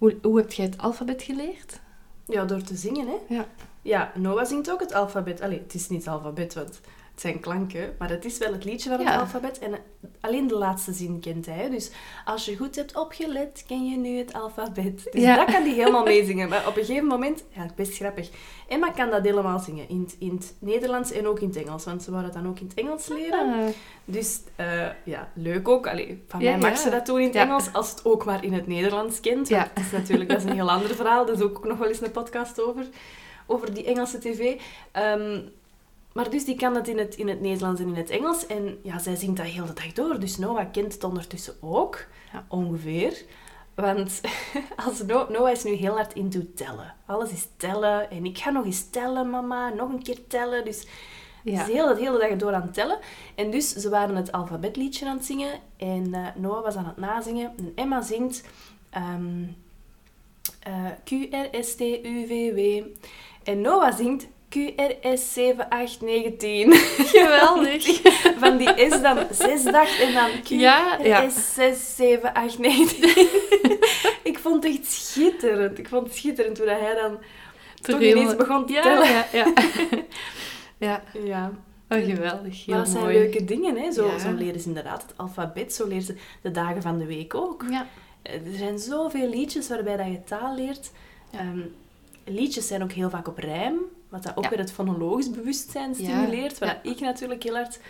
Hoe, 0.00 0.18
hoe 0.22 0.36
heb 0.38 0.52
jij 0.52 0.66
het 0.66 0.78
alfabet 0.78 1.22
geleerd? 1.22 1.80
Ja, 2.26 2.44
door 2.44 2.62
te 2.62 2.76
zingen, 2.76 3.06
hè. 3.06 3.34
Ja. 3.34 3.46
Ja, 3.82 4.12
Noah 4.14 4.46
zingt 4.46 4.70
ook 4.70 4.80
het 4.80 4.94
alfabet. 4.94 5.40
Allee, 5.40 5.58
het 5.58 5.74
is 5.74 5.88
niet 5.88 6.04
het 6.04 6.14
alfabet, 6.14 6.54
want 6.54 6.80
het 7.20 7.30
zijn 7.30 7.40
klanken. 7.40 7.94
Maar 7.98 8.10
het 8.10 8.24
is 8.24 8.38
wel 8.38 8.52
het 8.52 8.64
liedje 8.64 8.88
van 8.88 8.98
het 8.98 9.08
Ja. 9.08 9.18
alfabet. 9.18 9.58
En 9.58 9.72
eh, 9.72 9.78
alleen 10.20 10.46
de 10.46 10.54
laatste 10.54 10.92
zin 10.92 11.20
kent 11.20 11.46
hij. 11.46 11.70
Dus 11.70 11.90
als 12.24 12.44
je 12.44 12.56
goed 12.56 12.76
hebt 12.76 12.96
opgelet, 12.96 13.64
ken 13.66 13.86
je 13.90 13.96
nu 13.96 14.18
het 14.18 14.32
alfabet. 14.32 15.08
Dus 15.12 15.22
Ja. 15.22 15.36
dat 15.36 15.44
kan 15.54 15.62
hij 15.62 15.72
helemaal 15.72 16.04
meezingen. 16.04 16.48
Maar 16.48 16.66
op 16.66 16.76
een 16.76 16.84
gegeven 16.84 17.06
moment... 17.08 17.44
Ja, 17.50 17.66
best 17.76 17.94
grappig. 17.96 18.30
Emma 18.68 18.90
kan 18.90 19.10
dat 19.10 19.22
helemaal 19.24 19.58
zingen. 19.58 19.88
In, 19.88 20.00
het- 20.00 20.16
in 20.18 20.30
het 20.30 20.54
Nederlands 20.58 21.10
en 21.12 21.26
ook 21.26 21.40
in 21.40 21.48
het 21.48 21.56
Engels. 21.64 21.84
Want 21.84 22.02
ze 22.02 22.10
wou 22.10 22.24
het 22.24 22.32
dan 22.32 22.48
ook 22.48 22.58
in 22.60 22.66
het 22.66 22.78
Engels 22.78 23.08
leren. 23.08 23.52
Ah, 23.52 23.66
Dus 24.04 24.40
eh, 24.56 24.86
ja, 25.04 25.28
leuk 25.34 25.68
ook. 25.68 25.86
Allee, 25.86 26.22
van 26.28 26.40
Ja, 26.40 26.50
mij 26.56 26.70
mag 26.70 26.78
ze 26.78 26.90
dat 26.90 27.06
doen 27.06 27.18
in 27.20 27.26
het. 27.26 27.34
Engels, 27.36 27.72
als 27.72 27.90
het 27.90 28.04
ook 28.04 28.24
maar 28.24 28.44
in 28.44 28.52
het 28.52 28.66
Nederlands 28.66 29.20
kent. 29.20 29.48
Ja. 29.48 29.70
Het 29.74 29.84
is 29.84 29.90
natuurlijk 29.90 30.30
dat 30.30 30.38
is 30.38 30.44
een 30.44 30.52
heel 30.54 30.70
ander 30.70 30.94
verhaal. 30.94 31.26
Daar 31.26 31.34
is 31.34 31.40
ook 31.42 31.64
nog 31.64 31.78
wel 31.78 31.88
eens 31.88 32.00
een 32.00 32.10
podcast 32.10 32.60
over, 32.60 32.86
over 33.46 33.74
die 33.74 33.84
Engelse 33.84 34.18
tv. 34.18 34.60
Ehm, 34.92 35.40
maar 36.12 36.30
dus 36.30 36.44
die 36.44 36.56
kan 36.56 36.74
het 36.74 36.88
in 36.88 36.98
het, 36.98 37.14
in 37.16 37.28
het 37.28 37.40
Nederlands 37.40 37.80
en 37.80 37.86
in 37.88 37.94
het 37.94 38.10
Engels. 38.10 38.46
En 38.46 38.78
ja, 38.82 38.98
zij 38.98 39.16
zingt 39.16 39.36
dat 39.36 39.46
heel 39.46 39.66
de 39.66 39.72
dag 39.72 39.92
door. 39.92 40.20
Dus 40.20 40.38
Noah 40.38 40.72
kent 40.72 40.92
het 40.92 41.04
ondertussen 41.04 41.54
ook, 41.60 42.06
Ja. 42.32 42.44
ongeveer. 42.48 43.22
Want 43.74 44.20
als 44.86 45.02
No- 45.02 45.26
Noah 45.28 45.50
is 45.50 45.64
nu 45.64 45.70
heel 45.72 45.94
hard 45.94 46.12
into 46.14 46.40
tellen. 46.54 46.94
Alles 47.06 47.30
is 47.30 47.46
tellen. 47.56 48.10
En 48.10 48.24
ik 48.24 48.38
ga 48.38 48.50
nog 48.50 48.64
eens 48.64 48.90
tellen, 48.90 49.30
mama. 49.30 49.68
Nog 49.68 49.88
een 49.88 50.02
keer 50.02 50.26
tellen. 50.26 50.64
Dus 50.64 50.86
ja. 51.44 51.64
ze 51.64 51.72
heel 51.72 51.94
de 51.94 52.00
hele 52.00 52.18
dag 52.18 52.36
door 52.36 52.54
aan 52.54 52.62
het 52.62 52.74
tellen. 52.74 52.98
En 53.34 53.50
dus 53.50 53.72
ze 53.72 53.88
waren 53.88 54.16
het 54.16 54.32
alfabetliedje 54.32 55.06
aan 55.08 55.16
het 55.16 55.24
zingen. 55.24 55.60
En 55.76 56.14
eh, 56.14 56.26
Noah 56.36 56.62
was 56.62 56.74
aan 56.76 56.86
het 56.86 56.96
nazingen. 56.96 57.52
En 57.58 57.72
Emma 57.74 58.02
zingt... 58.02 58.44
eh, 58.90 60.86
Q, 61.04 61.10
R, 61.30 61.62
S, 61.64 61.74
T, 61.74 61.80
U, 61.80 62.26
V, 62.26 62.54
W. 62.54 62.82
En 63.44 63.60
Noah 63.60 63.96
zingt 63.96 64.26
Q, 64.50 64.54
R, 64.76 65.16
S, 65.18 65.32
7, 65.32 65.68
8, 65.68 66.00
9, 66.00 66.36
10. 66.38 66.72
Geweldig. 66.74 68.00
Van 68.42 68.56
die 68.56 68.68
S 68.90 69.00
dan 69.02 69.18
zes 69.30 69.62
dag 69.62 70.00
en 70.00 70.12
dan 70.14 70.30
Q, 70.42 70.48
Ja, 70.48 70.98
ja. 71.02 71.28
S, 71.30 71.54
6, 71.54 71.94
7, 71.96 72.32
8, 72.34 72.58
9, 72.58 72.86
10. 73.00 73.28
ik 74.22 74.38
vond 74.38 74.64
het 74.64 74.72
echt 74.78 74.92
schitterend. 74.92 75.78
Ik 75.78 75.88
vond 75.88 76.06
het 76.06 76.16
schitterend 76.16 76.58
hoe 76.58 76.66
dat 76.66 76.80
hij 76.80 76.94
dan 76.94 77.18
toch 77.80 77.98
helemaal- 77.98 78.22
ineens 78.22 78.36
begon 78.36 78.66
te 78.66 78.72
ja, 78.72 78.82
tellen. 78.82 79.08
Ja, 79.08 79.26
ja. 79.32 79.52
ja. 80.88 81.02
Ja. 81.24 81.52
Oh, 81.88 81.98
geweldig. 82.04 82.64
Heel 82.66 82.74
Maar 82.74 82.78
dat 82.84 82.88
zijn 82.88 83.02
mooi. 83.02 83.14
leuke 83.18 83.44
dingen, 83.44 83.76
hè. 83.76 83.92
Zo, 83.92 84.10
zo 84.18 84.32
leren 84.32 84.60
ze 84.60 84.68
inderdaad 84.68 85.02
het 85.02 85.12
alfabet, 85.16 85.74
zo 85.74 85.86
leren 85.86 86.02
ze 86.02 86.16
de 86.42 86.50
dagen 86.50 86.82
van 86.82 86.98
de 86.98 87.06
week 87.06 87.34
ook. 87.34 87.64
Ja. 87.70 87.86
Eh, 88.22 88.34
Er 88.34 88.56
zijn 88.56 88.78
zoveel 88.78 89.28
liedjes 89.28 89.68
waarbij 89.68 89.96
dat 89.96 90.06
je 90.06 90.24
taal 90.24 90.54
leert. 90.54 90.90
Ehm, 91.32 91.60
liedjes 92.24 92.66
zijn 92.66 92.82
ook 92.82 92.92
heel 92.92 93.10
vaak 93.10 93.28
op 93.28 93.38
rijm, 93.38 93.74
wat 94.10 94.22
dat 94.22 94.36
ook 94.36 94.48
weer 94.48 94.58
het 94.58 94.72
fonologisch 94.72 95.30
bewustzijn 95.30 95.94
stimuleert. 95.94 96.58
Wat 96.58 96.68
Ja. 96.68 96.82
ik 96.82 97.00
natuurlijk 97.00 97.42
heel 97.42 97.54
hard, 97.54 97.80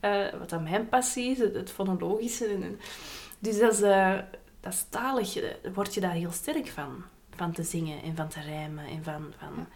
eh, 0.00 0.26
wat 0.38 0.50
dat 0.50 0.62
mijn 0.62 0.88
passie 0.88 1.30
is, 1.30 1.38
het, 1.38 1.54
het 1.54 1.70
fonologische. 1.70 2.46
En, 2.46 2.80
dus 3.38 3.58
dat 3.58 3.72
is, 3.72 3.80
eh, 3.80 4.18
dat 4.60 4.72
is 4.72 4.84
talig, 4.88 5.36
eh, 5.36 5.50
word 5.74 5.94
je 5.94 6.00
daar 6.00 6.12
heel 6.12 6.32
sterk 6.32 6.68
van. 6.68 7.02
Van 7.36 7.52
te 7.52 7.62
zingen 7.62 8.02
en 8.02 8.16
van 8.16 8.28
te 8.28 8.40
rijmen 8.40 8.84
en 8.84 9.04
van... 9.04 9.32
van 9.38 9.66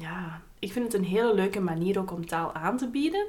Ja. 0.00 0.42
ik 0.58 0.72
vind 0.72 0.84
het 0.84 0.94
een 0.94 1.08
hele 1.08 1.34
leuke 1.34 1.60
manier 1.60 1.98
ook 1.98 2.12
om 2.12 2.26
taal 2.26 2.52
aan 2.52 2.76
te 2.76 2.88
bieden 2.88 3.26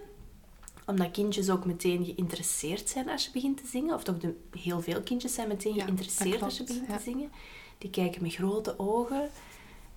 omdat 0.89 1.11
kindjes 1.11 1.49
ook 1.49 1.65
meteen 1.65 2.05
geïnteresseerd 2.05 2.89
zijn 2.89 3.09
als 3.09 3.25
je 3.25 3.31
begint 3.31 3.57
te 3.57 3.67
zingen. 3.67 3.93
Of 3.93 4.03
toch 4.03 4.17
de, 4.17 4.35
heel 4.57 4.81
veel 4.81 5.01
kindjes 5.01 5.33
zijn 5.33 5.47
meteen 5.47 5.75
Ja, 5.75 5.83
geïnteresseerd 5.83 6.41
als 6.41 6.57
je 6.57 6.63
begint 6.63 6.87
te 6.87 6.99
zingen. 7.03 7.31
Die 7.77 7.89
kijken 7.89 8.21
met 8.21 8.33
grote 8.33 8.79
ogen. 8.79 9.29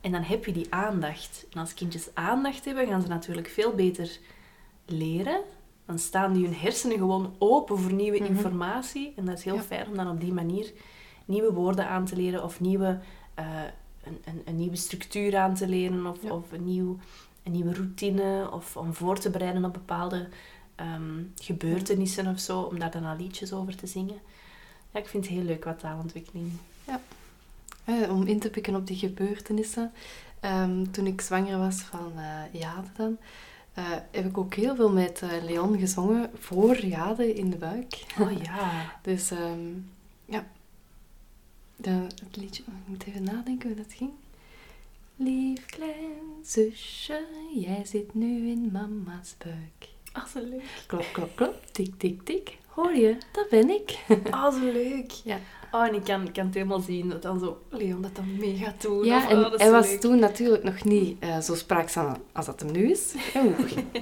En 0.03 0.13
dan 0.13 0.23
heb 0.23 0.45
je 0.45 0.53
die 0.53 0.67
aandacht. 0.75 1.47
En 1.53 1.61
als 1.61 1.75
kindjes 1.75 2.09
aandacht 2.15 2.65
hebben, 2.65 2.87
gaan 2.87 3.03
ze 3.03 3.09
natuurlijk 3.09 3.49
veel 3.49 3.73
beter 3.75 4.19
leren. 4.87 5.41
Dan 5.87 5.99
staan 5.99 6.33
die 6.33 6.45
hun 6.45 6.55
hersenen 6.55 6.97
gewoon 6.99 7.35
open 7.39 7.79
voor 7.79 7.93
nieuwe 7.93 8.19
Mhm. 8.23 8.27
informatie. 8.35 9.13
En 9.17 9.25
dat 9.25 9.39
is 9.39 9.45
heel 9.45 9.55
Ja. 9.55 9.63
fijn 9.63 9.87
om 9.89 9.95
dan 9.97 10.11
op 10.11 10.21
die 10.21 10.33
manier 10.33 10.73
nieuwe 11.25 11.53
woorden 11.53 11.89
aan 11.89 12.05
te 12.05 12.17
leren. 12.17 12.43
Of 12.45 12.61
nieuwe, 12.61 12.99
eh, 13.35 13.47
een, 14.05 14.19
een, 14.25 14.43
een 14.45 14.57
nieuwe 14.57 14.77
structuur 14.77 15.37
aan 15.37 15.55
te 15.55 15.69
leren. 15.69 16.07
Of, 16.07 16.23
Ja. 16.23 16.31
of 16.33 16.53
een, 16.53 16.65
nieuw, 16.65 16.99
een 17.43 17.53
nieuwe 17.53 17.75
routine. 17.75 18.49
Of 18.53 18.77
om 18.77 18.95
voor 18.95 19.19
te 19.19 19.31
bereiden 19.31 19.65
op 19.65 19.73
bepaalde 19.73 20.29
ehm, 20.77 21.23
gebeurtenissen 21.41 22.27
of 22.27 22.39
zo. 22.41 22.61
Om 22.61 22.79
daar 22.79 22.91
dan 22.91 23.05
al 23.05 23.17
liedjes 23.17 23.53
over 23.53 23.77
te 23.77 23.87
zingen. 23.87 24.19
Ja, 24.93 25.01
ik 25.01 25.07
vind 25.07 25.25
het 25.25 25.35
heel 25.35 25.43
leuk 25.45 25.65
wat 25.65 25.79
taalontwikkeling. 25.79 26.53
Om 27.85 28.27
in 28.27 28.41
te 28.41 28.51
pikken 28.51 28.75
op 28.75 28.87
die 28.87 28.97
gebeurtenissen. 28.97 29.93
Ehm, 30.41 30.85
toen 30.91 31.07
ik 31.07 31.21
zwanger 31.21 31.59
was 31.59 31.81
van 31.81 32.13
eh 32.17 32.61
Jade 32.61 32.89
dan, 32.97 33.19
eh, 33.75 33.91
heb 34.11 34.25
ik 34.27 34.39
ook 34.39 34.55
heel 34.55 34.77
veel 34.77 34.93
met 34.93 35.23
eh, 35.23 35.31
Leon 35.45 35.79
gezongen 35.79 36.31
voor 36.35 36.85
Jade 36.85 37.35
in 37.35 37.51
de 37.51 37.57
buik. 37.57 38.05
Oh 38.21 38.43
ja. 38.43 38.71
Dus 39.03 39.31
ehm, 39.31 39.71
ja, 40.25 40.47
de, 41.77 41.91
het 42.25 42.37
liedje, 42.37 42.63
ik 42.63 42.89
moet 42.89 43.05
even 43.07 43.23
nadenken 43.23 43.69
hoe 43.69 43.77
dat 43.77 43.93
ging. 43.93 44.11
Lief 45.17 45.67
klein 45.67 46.45
zusje, 46.45 47.27
jij 47.55 47.85
zit 47.85 48.15
nu 48.15 48.49
in 48.51 48.71
mama's 48.73 49.35
buik. 49.39 49.89
Ah, 50.13 50.27
zo 50.27 50.41
leuk. 50.41 50.85
Klop, 50.87 51.07
klop, 51.13 51.37
klop, 51.37 51.67
tik, 51.73 51.99
tik, 51.99 52.23
tik. 52.23 52.59
Hoor 52.75 52.95
je, 52.95 53.17
dat 53.33 53.49
ben 53.49 53.71
ik. 53.71 53.99
Ah, 54.31 54.53
zo 54.55 54.73
leuk. 54.73 55.11
Ja. 55.25 55.37
Oh, 55.73 55.87
en 55.87 55.95
ik 55.95 56.05
kan, 56.05 56.33
kan 56.33 56.45
het 56.47 56.55
helemaal 56.55 56.81
zien 56.81 57.09
dat 57.09 57.23
dan 57.23 57.39
zo 57.39 57.63
Leon 57.69 58.03
dat 58.03 58.17
dan 58.17 58.37
mee 58.39 58.57
gaat 58.57 58.83
doen. 58.83 59.05
Ja, 59.05 59.17
Of, 59.17 59.29
en 59.31 59.45
oh, 59.45 59.53
hij 59.57 59.71
was 59.71 59.89
leuk. 59.89 60.01
toen 60.01 60.19
natuurlijk 60.19 60.63
nog 60.65 60.85
niet 60.85 61.17
eh, 61.21 61.39
zo 61.39 61.55
spraakzaam 61.55 62.17
als 62.33 62.47
dat 62.47 62.61
hem 62.61 62.73
nu 62.73 62.91
is. 62.91 63.15
Hoe, 63.33 63.55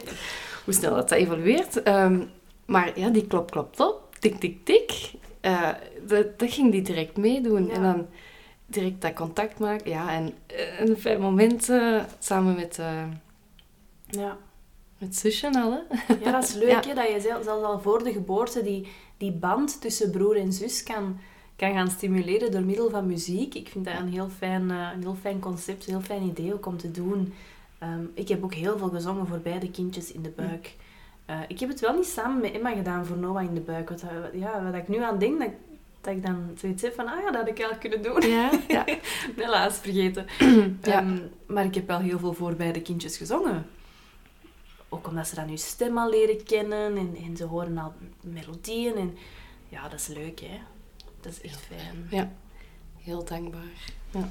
hoe 0.64 0.74
snel 0.74 0.94
dat, 0.94 1.08
dat 1.08 1.18
evolueert. 1.18 1.82
Ehm, 1.82 2.20
maar 2.66 2.98
ja, 2.98 3.08
die 3.08 3.26
klop, 3.26 3.50
klop, 3.50 3.74
klop, 3.76 4.16
tik, 4.18 4.34
tik, 4.40 4.64
tik. 4.64 5.10
eh, 5.40 5.68
dat, 6.06 6.38
dat 6.38 6.52
ging 6.52 6.72
die 6.72 6.82
direct 6.82 7.16
meedoen. 7.16 7.66
Ja. 7.66 7.72
En 7.72 7.82
dan 7.82 8.06
direct 8.66 9.00
dat 9.00 9.12
contact 9.14 9.58
maken. 9.58 9.90
Ja, 9.90 10.12
en 10.12 10.32
eh, 10.46 10.80
een 10.80 10.96
fijn 10.96 11.20
moment 11.20 11.68
samen 12.18 12.54
met, 12.54 12.78
Ja. 14.06 14.36
Met 15.00 15.16
zusje 15.16 15.52
al, 15.60 15.72
hè. 15.72 16.14
ja, 16.24 16.30
dat 16.32 16.44
is 16.44 16.54
leuk 16.54 16.68
Ja. 16.70 16.80
hè, 16.88 16.94
dat 16.94 17.08
je 17.12 17.20
zelfs 17.20 17.46
al 17.46 17.80
voor 17.80 18.04
de 18.04 18.12
geboorte 18.12 18.62
die, 18.62 18.86
die 19.16 19.32
band 19.32 19.80
tussen 19.80 20.10
broer 20.10 20.36
en 20.36 20.52
zus 20.52 20.82
kan, 20.82 21.18
kan 21.56 21.72
gaan 21.72 21.90
stimuleren 21.90 22.50
door 22.50 22.62
middel 22.62 22.90
van 22.90 23.06
muziek. 23.06 23.54
Ik 23.54 23.68
vind 23.68 23.84
dat 23.84 23.94
een 23.98 24.08
heel 24.12 24.28
fijn, 24.38 24.70
eh, 24.70 24.88
een 24.94 25.00
heel 25.02 25.16
fijn 25.20 25.38
concept, 25.40 25.86
een 25.86 25.92
heel 25.92 26.02
fijn 26.02 26.22
idee 26.22 26.54
ook 26.54 26.66
om 26.66 26.76
te 26.76 26.90
doen. 26.90 27.32
Ehm, 27.78 28.04
ik 28.14 28.28
heb 28.28 28.44
ook 28.44 28.54
heel 28.54 28.78
veel 28.78 28.88
gezongen 28.88 29.26
voor 29.26 29.38
beide 29.38 29.70
kindjes 29.70 30.12
in 30.12 30.22
de 30.22 30.32
buik. 30.36 30.74
Eh, 31.26 31.36
ik 31.48 31.60
heb 31.60 31.68
het 31.68 31.80
wel 31.80 31.94
niet 31.94 32.06
samen 32.06 32.40
met 32.40 32.52
Emma 32.52 32.70
gedaan 32.70 33.06
voor 33.06 33.16
Noah 33.16 33.42
in 33.44 33.54
de 33.54 33.60
buik. 33.60 33.88
Wat, 33.88 34.00
dat- 34.00 34.40
ja, 34.40 34.62
wat 34.64 34.74
ik 34.74 34.88
nu 34.88 35.02
aan 35.02 35.18
denk, 35.18 35.38
dat, 35.38 35.48
dat 36.00 36.14
ik 36.14 36.26
dan 36.26 36.50
zoiets 36.56 36.82
heb 36.82 36.94
van, 36.94 37.06
ah 37.06 37.18
ja, 37.20 37.24
dat 37.30 37.34
had 37.40 37.48
ik 37.48 37.58
eigenlijk 37.60 37.80
kunnen 37.80 38.02
doen. 38.02 38.30
Ja, 38.30 38.50
ja. 38.68 38.84
Helaas 39.36 39.76
vergeten. 39.78 40.26
Ja. 40.82 40.98
Ehm, 41.00 41.18
maar 41.46 41.64
ik 41.64 41.74
heb 41.74 41.86
wel 41.86 41.98
heel 41.98 42.18
veel 42.18 42.32
voor 42.32 42.54
beide 42.54 42.82
kindjes 42.82 43.16
gezongen. 43.16 43.66
Ook 44.92 45.06
omdat 45.06 45.26
ze 45.28 45.34
dan 45.34 45.48
hun 45.48 45.58
stem 45.58 45.98
al 45.98 46.10
leren 46.10 46.44
kennen 46.44 46.96
en, 46.96 47.16
en 47.24 47.36
ze 47.36 47.44
horen 47.44 47.78
al 47.78 47.92
melodieën. 48.20 48.96
En, 48.96 49.16
ja, 49.68 49.88
dat 49.88 50.00
is 50.00 50.06
leuk, 50.06 50.40
hè. 50.40 50.58
Dat 51.20 51.32
is 51.32 51.40
echt 51.40 51.60
fijn. 51.60 52.06
ja. 52.10 52.30
Heel 52.98 53.24
dankbaar. 53.24 53.92
Ja. 54.10 54.28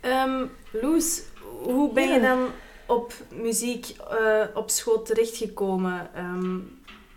Ehm, 0.00 0.46
Loes, 0.82 1.22
hoe 1.62 1.92
ben 1.92 2.08
je 2.12 2.20
dan 2.20 2.48
op 2.86 3.12
muziek 3.32 3.86
eh, 3.88 4.44
op 4.54 4.70
school 4.70 5.02
terechtgekomen? 5.02 6.14
Ehm, 6.14 6.58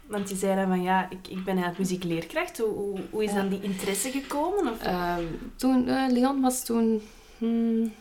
want 0.05 0.29
je 0.29 0.35
zei 0.35 0.55
dan 0.55 0.67
van, 0.67 0.81
ja, 0.81 1.09
ik, 1.09 1.27
ik 1.27 1.43
ben 1.43 1.53
eigenlijk 1.57 1.77
muziekleerkracht. 1.77 2.57
Hoe, 2.57 2.69
hoe, 2.73 2.99
hoe 3.09 3.23
is 3.23 3.31
Ja. 3.31 3.35
dan 3.35 3.49
die 3.49 3.61
interesse 3.61 4.11
gekomen? 4.11 4.73
Of? 4.73 4.81
Ehm, 4.83 5.23
toen, 5.55 5.87
eh, 5.87 6.05
Leon 6.11 6.41
was 6.41 6.65
toen 6.65 7.01
hmm, 7.37 7.93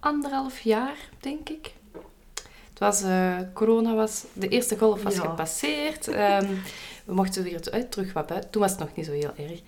anderhalf 0.00 0.60
jaar, 0.60 0.96
denk 1.20 1.48
ik. 1.48 1.72
Was, 2.82 3.02
eh, 3.02 3.36
corona 3.54 3.94
was, 3.94 4.24
de 4.32 4.48
eerste 4.48 4.78
golf 4.78 5.02
was 5.02 5.14
Ja. 5.14 5.20
gepasseerd. 5.20 6.08
Ehm, 6.08 6.46
we 7.04 7.14
mochten 7.14 7.42
weer 7.42 7.60
uit, 7.70 7.90
terug 7.90 8.12
wat 8.12 8.26
buiten. 8.26 8.50
Toen 8.50 8.62
was 8.62 8.70
het 8.70 8.80
nog 8.80 8.88
niet 8.94 9.06
zo 9.06 9.12
heel 9.12 9.32
erg. 9.36 9.60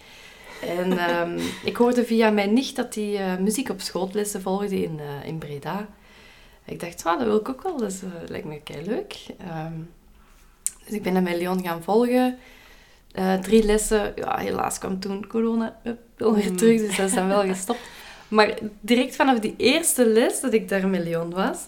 En 0.78 0.98
ehm, 1.08 1.38
ik 1.64 1.76
hoorde 1.76 2.04
via 2.04 2.30
mijn 2.30 2.52
nicht 2.52 2.76
dat 2.76 2.94
hij 2.94 3.16
eh, 3.16 3.38
muziek 3.38 3.68
op 3.68 3.80
schoollessen 3.80 4.42
volgde 4.42 4.82
in, 4.82 5.00
eh, 5.00 5.28
in 5.28 5.38
Breda. 5.38 5.88
Ik 6.64 6.80
dacht, 6.80 7.04
ah, 7.04 7.18
dat 7.18 7.26
wil 7.26 7.36
ik 7.36 7.48
ook 7.48 7.62
wel, 7.62 7.76
dat 7.78 7.90
is, 7.90 8.00
lijkt 8.28 8.46
me 8.46 8.60
kei 8.60 8.84
leuk. 8.84 9.16
dus 10.84 10.94
ik 10.94 11.02
ben 11.02 11.14
dat 11.14 11.22
met 11.22 11.36
Leon 11.36 11.62
gaan 11.62 11.82
volgen. 11.82 12.38
Drie 13.42 13.64
lessen, 13.64 14.12
ja, 14.16 14.38
helaas 14.38 14.78
kwam 14.78 15.00
toen 15.00 15.26
corona 15.26 15.80
weer 16.16 16.50
Mm. 16.50 16.56
terug, 16.56 16.80
dus 16.80 16.96
dat 16.96 17.06
is 17.08 17.14
dan 17.14 17.28
wel 17.28 17.42
gestopt. 17.42 17.78
Maar 18.28 18.54
direct 18.80 19.16
vanaf 19.16 19.38
die 19.38 19.54
eerste 19.56 20.06
les 20.06 20.40
dat 20.40 20.52
ik 20.52 20.68
daar 20.68 20.88
met 20.88 21.04
Leon 21.04 21.30
was, 21.30 21.58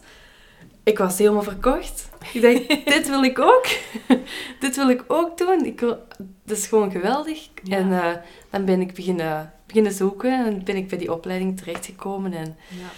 ik 0.87 0.99
was 0.99 1.19
helemaal 1.19 1.43
verkocht. 1.43 2.09
Ik 2.33 2.43
dacht, 2.43 2.69
dit 2.95 3.09
wil 3.09 3.23
ik 3.23 3.39
ook. 3.39 3.67
dit 4.61 4.77
wil 4.77 4.91
ik 4.91 5.05
ook 5.07 5.39
doen. 5.39 5.65
Ik 5.65 5.81
wil, 5.81 6.07
dat 6.45 6.57
is 6.57 6.67
gewoon 6.67 6.91
geweldig. 6.91 7.49
Ja. 7.63 7.77
En 7.77 7.93
eh, 7.93 8.13
dan 8.51 8.65
ben 8.65 8.81
ik 8.81 8.95
beginnen, 8.95 9.53
beginnen 9.67 9.93
zoeken 9.93 10.47
en 10.47 10.65
ben 10.65 10.77
ik 10.77 10.89
bij 10.89 10.99
die 10.99 11.13
opleiding 11.13 11.59
terechtgekomen. 11.59 12.33
En 12.33 12.57
Ja. 12.69 12.89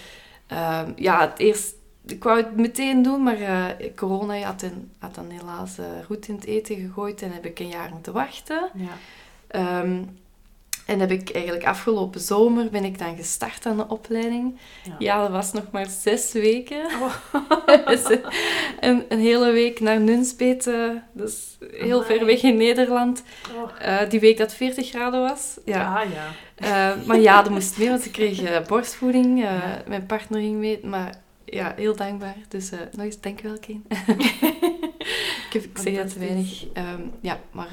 Ehm, 0.47 0.91
ja, 0.95 1.19
het 1.19 1.39
eerst, 1.39 1.75
ik 2.05 2.23
wou 2.23 2.37
het 2.37 2.55
meteen 2.55 3.01
doen, 3.01 3.23
maar 3.23 3.41
eh, 3.41 3.95
corona 3.95 4.39
had, 4.39 4.61
een, 4.61 4.91
had 4.99 5.15
dan 5.15 5.29
helaas 5.29 5.77
eh 5.77 5.85
roet 6.07 6.27
in 6.27 6.35
het 6.35 6.45
eten 6.45 6.75
gegooid 6.75 7.21
en 7.21 7.31
heb 7.31 7.45
ik 7.45 7.59
een 7.59 7.69
jaar 7.69 7.89
moeten 7.91 8.13
wachten. 8.13 8.69
Ja. 8.73 8.97
Ehm, 9.47 10.03
en 10.89 10.99
heb 10.99 11.11
ik 11.11 11.29
eigenlijk 11.29 11.65
afgelopen 11.65 12.19
zomer 12.19 12.69
ben 12.69 12.83
ik 12.83 12.99
dan 12.99 13.15
gestart 13.15 13.65
aan 13.65 13.77
de 13.77 13.87
opleiding. 13.87 14.57
Ja. 14.83 14.95
Ja, 14.99 15.21
dat 15.21 15.31
was 15.31 15.51
nog 15.51 15.71
maar 15.71 15.87
zes 15.87 16.31
weken. 16.31 16.85
Oh. 16.85 17.13
Dus, 17.85 18.03
eh, 18.03 18.17
een, 18.79 19.05
een 19.09 19.19
hele 19.19 19.51
week 19.51 19.79
naar 19.79 19.99
Nunspeet, 19.99 20.67
eh, 20.67 21.25
is 21.25 21.57
heel 21.71 22.01
Amai. 22.01 22.17
ver 22.17 22.25
weg 22.25 22.41
in 22.41 22.57
Nederland. 22.57 23.23
Oh. 23.55 23.69
Eh, 23.79 24.09
die 24.09 24.19
week 24.19 24.37
dat 24.37 24.47
het 24.47 24.55
40 24.55 24.89
graden 24.89 25.19
was. 25.19 25.57
Ja. 25.65 26.03
Ja, 26.03 26.33
ja. 26.57 26.95
Maar 27.05 27.19
ja, 27.19 27.41
dat 27.41 27.51
moest 27.51 27.77
mee, 27.77 27.89
want 27.89 28.05
ik 28.05 28.11
kreeg 28.11 28.67
borstvoeding. 28.67 29.39
Ja. 29.39 29.81
Mijn 29.87 30.05
partner 30.05 30.39
ging 30.39 30.57
mee, 30.57 30.79
maar 30.83 31.21
ja, 31.45 31.73
heel 31.75 31.95
dankbaar. 31.95 32.35
Dus 32.47 32.69
nog 32.69 33.05
eens 33.05 33.21
dankjewel, 33.21 33.59
Keen. 33.59 33.85
ik, 35.47 35.53
heb, 35.53 35.63
ik 35.63 35.77
zeg 35.77 35.95
dat 35.95 36.13
te 36.13 36.19
weinig. 36.19 36.65
Ehm, 36.73 37.01
ja, 37.21 37.39
maar 37.51 37.69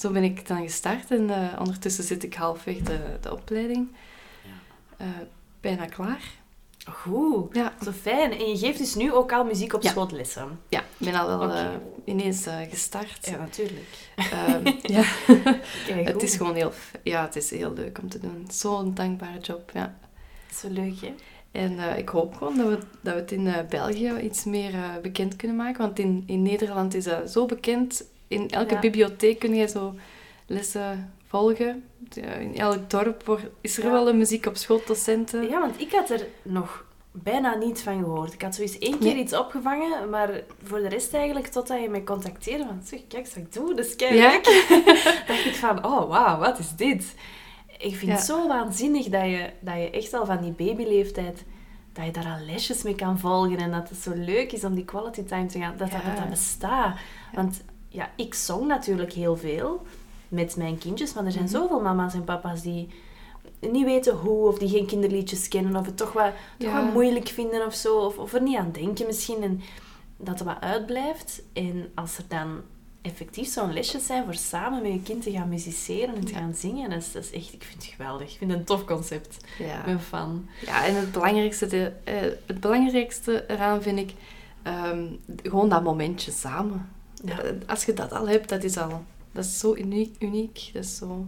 zo 0.00 0.10
ben 0.10 0.22
ik 0.24 0.48
dan 0.48 0.62
gestart 0.62 1.10
en 1.10 1.30
eh, 1.30 1.60
ondertussen 1.60 2.04
zit 2.04 2.22
ik 2.22 2.34
halfweg 2.34 2.76
de, 2.78 2.98
de 3.20 3.32
opleiding. 3.32 3.88
Eh, 4.96 5.06
bijna 5.60 5.84
klaar. 5.84 6.22
Goed. 6.90 7.54
Ja, 7.54 7.72
Zo 7.84 7.90
fijn. 7.90 8.32
En 8.32 8.48
je 8.48 8.58
geeft 8.58 8.78
dus 8.78 8.94
nu 8.94 9.12
ook 9.12 9.32
al 9.32 9.44
muziek 9.44 9.72
op 9.72 9.82
Ja. 9.82 9.90
schoollessen. 9.90 10.60
ja 10.68 10.80
ik 10.80 11.06
ben 11.06 11.14
al 11.14 11.38
wel 11.38 11.52
eh, 11.52 11.66
ineens 12.04 12.46
gestart. 12.70 13.26
Ja, 13.26 13.36
natuurlijk. 13.36 14.10
Ehm, 14.16 14.66
ja. 14.94 15.02
Kijk, 15.86 16.08
het 16.12 16.22
is 16.22 16.36
gewoon 16.36 16.54
heel, 16.54 16.72
ja, 17.02 17.22
het 17.22 17.36
is 17.36 17.50
heel 17.50 17.72
leuk 17.72 17.98
om 18.02 18.08
te 18.08 18.18
doen. 18.18 18.46
Zo'n 18.50 18.94
dankbare 18.94 19.38
job, 19.38 19.70
ja. 19.72 19.98
Zo 20.54 20.68
leuk, 20.68 21.00
hè? 21.00 21.14
En 21.50 21.98
ik 21.98 22.08
hoop 22.08 22.34
gewoon 22.34 22.56
dat 22.56 22.66
we, 22.68 22.78
dat 23.00 23.14
we 23.14 23.20
het 23.20 23.32
in 23.32 23.54
België 23.68 24.18
iets 24.22 24.44
meer 24.44 24.72
bekend 25.02 25.36
kunnen 25.36 25.56
maken. 25.56 25.80
Want 25.80 25.98
in, 25.98 26.22
in 26.26 26.42
Nederland 26.42 26.94
is 26.94 27.04
dat 27.04 27.30
zo 27.30 27.46
bekend. 27.46 28.04
In 28.30 28.48
elke 28.50 28.74
Ja. 28.74 28.80
bibliotheek 28.80 29.38
kun 29.38 29.54
je 29.54 29.66
zo 29.68 29.94
lessen 30.46 31.12
volgen. 31.26 31.84
In 32.14 32.56
elk 32.56 32.90
dorp 32.90 33.38
is 33.60 33.78
er 33.78 33.84
Ja. 33.84 33.90
wel 33.90 34.08
een 34.08 34.18
muziek 34.18 34.46
op 34.46 34.56
schooldocenten. 34.56 35.48
Ja, 35.48 35.60
want 35.60 35.80
ik 35.80 35.92
had 35.92 36.10
er 36.10 36.26
nog 36.42 36.84
bijna 37.12 37.54
niet 37.54 37.82
van 37.82 37.98
gehoord. 37.98 38.32
Ik 38.32 38.42
had 38.42 38.54
zoiets 38.54 38.78
één 38.78 38.98
keer 38.98 39.12
Nee. 39.14 39.22
iets 39.22 39.32
opgevangen, 39.36 40.10
maar 40.10 40.30
voor 40.62 40.78
de 40.78 40.88
rest 40.88 41.14
eigenlijk 41.14 41.46
totdat 41.46 41.80
je 41.80 41.88
mij 41.88 42.02
contacteerde 42.04 42.64
van 42.66 42.80
zeg, 42.84 43.00
kijk 43.08 43.26
wat 43.26 43.36
ik 43.36 43.52
doe, 43.52 43.74
dat 43.74 43.84
is 43.86 43.94
Ja? 43.96 44.30
dacht 45.28 45.44
ik 45.46 45.54
van, 45.54 45.84
oh 45.84 46.08
wauw, 46.08 46.38
wat 46.38 46.58
is 46.58 46.70
dit? 46.76 47.14
Ik 47.78 47.94
vind 47.96 48.10
Ja. 48.10 48.12
het 48.16 48.24
zo 48.24 48.48
waanzinnig 48.48 49.06
dat 49.08 49.24
je, 49.24 49.50
dat 49.60 49.74
je 49.74 49.90
echt 49.90 50.14
al 50.14 50.26
van 50.26 50.40
die 50.42 50.52
babyleeftijd, 50.52 51.44
dat 51.92 52.04
je 52.04 52.10
daar 52.10 52.36
al 52.38 52.44
lesjes 52.46 52.82
mee 52.82 52.94
kan 52.94 53.18
volgen 53.18 53.56
en 53.58 53.70
dat 53.70 53.88
het 53.88 53.98
zo 53.98 54.12
leuk 54.14 54.52
is 54.52 54.64
om 54.64 54.74
die 54.74 54.84
quality 54.84 55.22
time 55.24 55.46
te 55.46 55.58
gaan, 55.58 55.74
dat 55.76 55.90
dat, 55.90 56.02
dat, 56.04 56.16
dat 56.16 56.30
bestaat. 56.30 56.98
Want 57.32 57.62
ja, 57.92 58.10
ik 58.16 58.34
zong 58.34 58.66
natuurlijk 58.66 59.12
heel 59.12 59.36
veel 59.36 59.82
met 60.28 60.56
mijn 60.56 60.78
kindjes, 60.78 61.14
maar 61.14 61.24
er 61.24 61.32
zijn 61.32 61.44
Mhm. 61.44 61.52
zoveel 61.52 61.80
mama's 61.80 62.14
en 62.14 62.24
papa's 62.24 62.62
die 62.62 62.88
niet 63.60 63.84
weten 63.84 64.14
hoe, 64.16 64.46
of 64.48 64.58
die 64.58 64.68
geen 64.68 64.86
kinderliedjes 64.86 65.48
kennen, 65.48 65.76
of 65.76 65.86
het 65.86 65.96
toch 65.96 66.12
wat, 66.12 66.32
toch 66.58 66.70
Ja. 66.72 66.82
wat 66.84 66.92
moeilijk 66.92 67.28
vinden 67.28 67.66
of 67.66 67.74
zo, 67.74 67.98
of, 67.98 68.18
of 68.18 68.34
er 68.34 68.42
niet 68.42 68.56
aan 68.58 68.72
denken 68.72 69.06
misschien, 69.06 69.42
en 69.42 69.60
dat 70.16 70.38
er 70.40 70.46
wat 70.46 70.60
uitblijft. 70.60 71.42
En 71.52 71.90
als 71.94 72.18
er 72.18 72.24
dan 72.28 72.60
effectief 73.02 73.48
zo'n 73.48 73.72
lesjes 73.72 74.06
zijn 74.06 74.24
voor 74.24 74.34
samen 74.34 74.82
met 74.82 74.92
je 74.92 75.02
kind 75.02 75.22
te 75.22 75.30
gaan 75.30 75.48
musiceren 75.48 76.14
en 76.14 76.24
te 76.24 76.32
Ja. 76.32 76.38
gaan 76.38 76.54
zingen, 76.54 76.90
dat 76.90 76.98
is, 76.98 77.12
dat 77.12 77.22
is 77.24 77.30
echt, 77.30 77.52
ik 77.52 77.62
vind 77.64 77.82
het 77.82 77.92
geweldig. 77.94 78.32
Ik 78.32 78.38
vind 78.38 78.50
het 78.50 78.60
een 78.60 78.66
tof 78.66 78.84
concept. 78.84 79.36
Ik 79.58 79.84
ben 79.84 80.00
fan. 80.00 80.48
Ja, 80.66 80.84
en 80.86 80.94
het 80.96 81.12
belangrijkste, 81.12 81.66
de, 81.66 81.92
eh, 82.04 82.14
het 82.46 82.60
belangrijkste 82.60 83.44
eraan 83.48 83.82
vind 83.82 83.98
ik 83.98 84.14
ehm, 84.62 85.06
gewoon 85.42 85.68
dat 85.68 85.82
momentje 85.82 86.30
samen. 86.30 86.88
Ja. 87.24 87.36
Als 87.66 87.84
je 87.84 87.92
dat 87.94 88.12
al 88.12 88.28
hebt, 88.28 88.48
dat 88.48 88.62
is 88.64 88.76
al... 88.78 89.04
Dat 89.32 89.44
is 89.44 89.58
zo 89.58 89.74
uniek. 89.74 90.16
uniek. 90.18 90.70
Dat 90.72 90.84
is 90.84 90.96
zo 90.96 91.26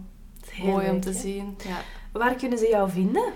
is 0.52 0.62
mooi 0.62 0.90
om 0.90 1.00
te 1.00 1.12
zien. 1.12 1.57
Ja. 1.66 1.81
Waar 2.12 2.35
kunnen 2.35 2.59
ze 2.59 2.68
jou 2.68 2.90
vinden? 2.90 3.33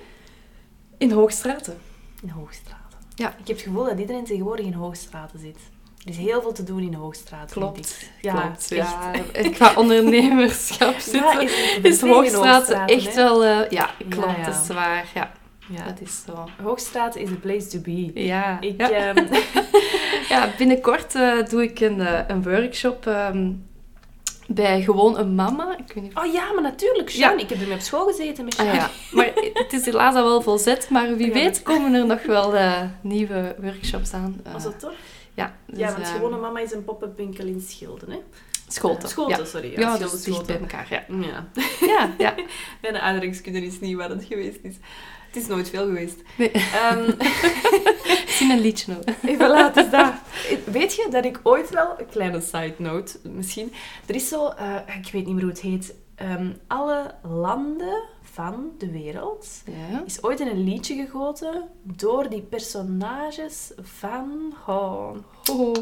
In 0.99 1.11
Hoogstraten. 1.11 1.79
In 2.23 2.29
Hoogstraten. 2.29 2.99
Ja. 3.15 3.29
Ik 3.31 3.47
heb 3.47 3.57
het 3.57 3.61
gevoel 3.67 3.85
dat 3.85 3.99
iedereen 3.99 4.25
tegenwoordig 4.25 4.67
in 4.67 4.73
Hoogstraten 4.73 5.39
zit. 5.39 5.57
Er 6.05 6.11
is 6.13 6.17
heel 6.17 6.43
veel 6.43 6.53
te 6.53 6.63
doen 6.65 6.81
in 6.83 6.95
Hoogstraten. 6.95 7.49
vind 7.49 7.65
Klopt. 7.65 7.79
ik. 8.03 8.11
Ja, 8.23 8.41
Klopt. 8.41 8.71
echt. 8.73 8.91
Ja, 8.91 9.13
qua 9.51 9.73
ondernemerschap 9.77 10.99
zitten, 10.99 11.21
Ja, 11.21 11.41
is, 11.41 11.79
is 11.83 12.01
Hoogstraten 12.01 12.53
Hoogstraten, 12.55 12.97
echt 12.97 13.15
wel... 13.15 13.45
eh, 13.45 13.71
ja, 13.71 13.91
klopt. 14.09 14.37
ja. 14.37 14.45
Dat 14.45 14.61
is 14.63 14.69
waar. 14.69 15.11
Ja, 15.15 15.33
Ja. 15.69 15.85
dat 15.85 16.01
is 16.01 16.23
zo. 16.27 16.49
Hoogstraten 16.63 17.21
is 17.21 17.29
the 17.29 17.35
place 17.37 17.67
to 17.67 17.79
be. 17.79 18.11
Ja, 18.25 18.61
Ik, 18.61 18.75
ja. 18.81 18.91
ehm, 18.91 19.27
ja 20.29 20.51
binnenkort 20.59 21.15
eh, 21.15 21.33
doe 21.49 21.63
ik 21.63 21.81
een, 21.81 22.01
eh, 22.01 22.21
een 22.29 22.43
workshop 22.43 23.07
ehm, 23.07 23.53
bij 24.49 24.83
gewoon 24.83 25.19
een 25.19 25.35
mama. 25.35 25.77
Ik 25.79 25.93
weet 25.95 26.05
niet 26.05 26.15
of 26.17 26.25
Oh 26.25 26.33
ja, 26.33 26.53
maar 26.53 26.63
natuurlijk, 26.63 27.09
Jean. 27.09 27.37
Ja. 27.37 27.43
Ik 27.43 27.49
heb 27.49 27.61
ermee 27.61 27.75
op 27.75 27.81
school 27.81 28.07
gezeten 28.07 28.45
met. 28.45 28.57
Ah 28.59 28.75
ja, 28.75 28.91
maar 29.13 29.31
het 29.53 29.73
is 29.73 29.85
helaas 29.85 30.15
al 30.15 30.25
wel 30.25 30.41
volzet, 30.43 30.91
maar 30.91 31.17
wie 31.17 31.27
Ja, 31.27 31.33
weet 31.33 31.55
dat- 31.55 31.63
komen 31.63 31.95
er 31.95 32.07
nog 32.07 32.23
wel 32.23 32.55
eh, 32.57 32.83
nieuwe 33.01 33.55
workshops 33.61 34.13
aan. 34.13 34.41
Was 34.53 34.63
dat 34.63 34.81
toch? 34.81 34.93
ja, 35.35 35.55
dus, 35.67 35.79
ja, 35.79 35.87
want 35.93 36.03
ehm, 36.05 36.13
gewone 36.15 36.37
mama 36.37 36.61
is 36.61 36.73
een 36.73 36.85
pop-up 36.85 37.17
winkel 37.17 37.47
in 37.47 37.61
Schilden, 37.61 38.11
hè? 38.11 38.17
Ja. 39.29 39.45
sorry. 39.45 39.71
Ja, 39.71 39.95
Schilden, 39.97 40.11
dus 40.11 40.23
dicht 40.23 40.47
bij 40.47 40.59
elkaar. 40.61 40.87
Ja, 40.91 41.05
Ja. 41.21 41.47
ja, 41.87 42.11
ja. 42.19 42.35
Mijn 42.83 42.97
aardrijkskunde 42.99 43.65
is 43.67 43.81
niet 43.81 43.97
waar 43.97 44.09
het 44.11 44.25
geweest 44.25 44.59
is. 44.63 44.75
Het 45.37 45.45
is 45.45 45.51
nooit 45.51 45.69
veel 45.71 45.85
geweest. 45.85 46.23
Nee. 46.37 46.51
Ehm, 46.51 47.11
Zie 48.37 48.53
een 48.53 48.61
liedje 48.61 48.93
nog. 48.93 49.17
Even 49.31 49.49
laten 49.51 49.91
dat. 49.91 50.13
Weet 50.65 50.95
je 50.95 51.07
dat 51.11 51.25
ik 51.25 51.41
ooit 51.43 51.71
wel, 51.71 51.95
een 51.99 52.07
kleine 52.07 52.41
side 52.41 52.75
note 52.79 53.19
misschien, 53.23 53.73
er 54.07 54.15
is 54.15 54.29
zo, 54.29 54.49
eh, 54.49 54.75
ik 55.05 55.13
weet 55.13 55.27
niet 55.27 55.35
meer 55.35 55.43
hoe 55.43 55.53
het 55.53 55.61
heet, 55.61 55.95
ehm, 56.15 56.53
alle 56.67 57.15
landen 57.23 58.03
van 58.23 58.71
de 58.79 58.91
wereld 58.91 59.49
Ja. 59.91 60.03
is 60.07 60.23
ooit 60.23 60.41
in 60.41 60.47
een 60.49 60.65
liedje 60.65 60.95
gegoten 60.95 61.69
door 61.83 62.29
die 62.29 62.43
personages 62.43 63.73
van... 63.83 64.55
Oh. 64.67 65.17
Oh. 65.51 65.75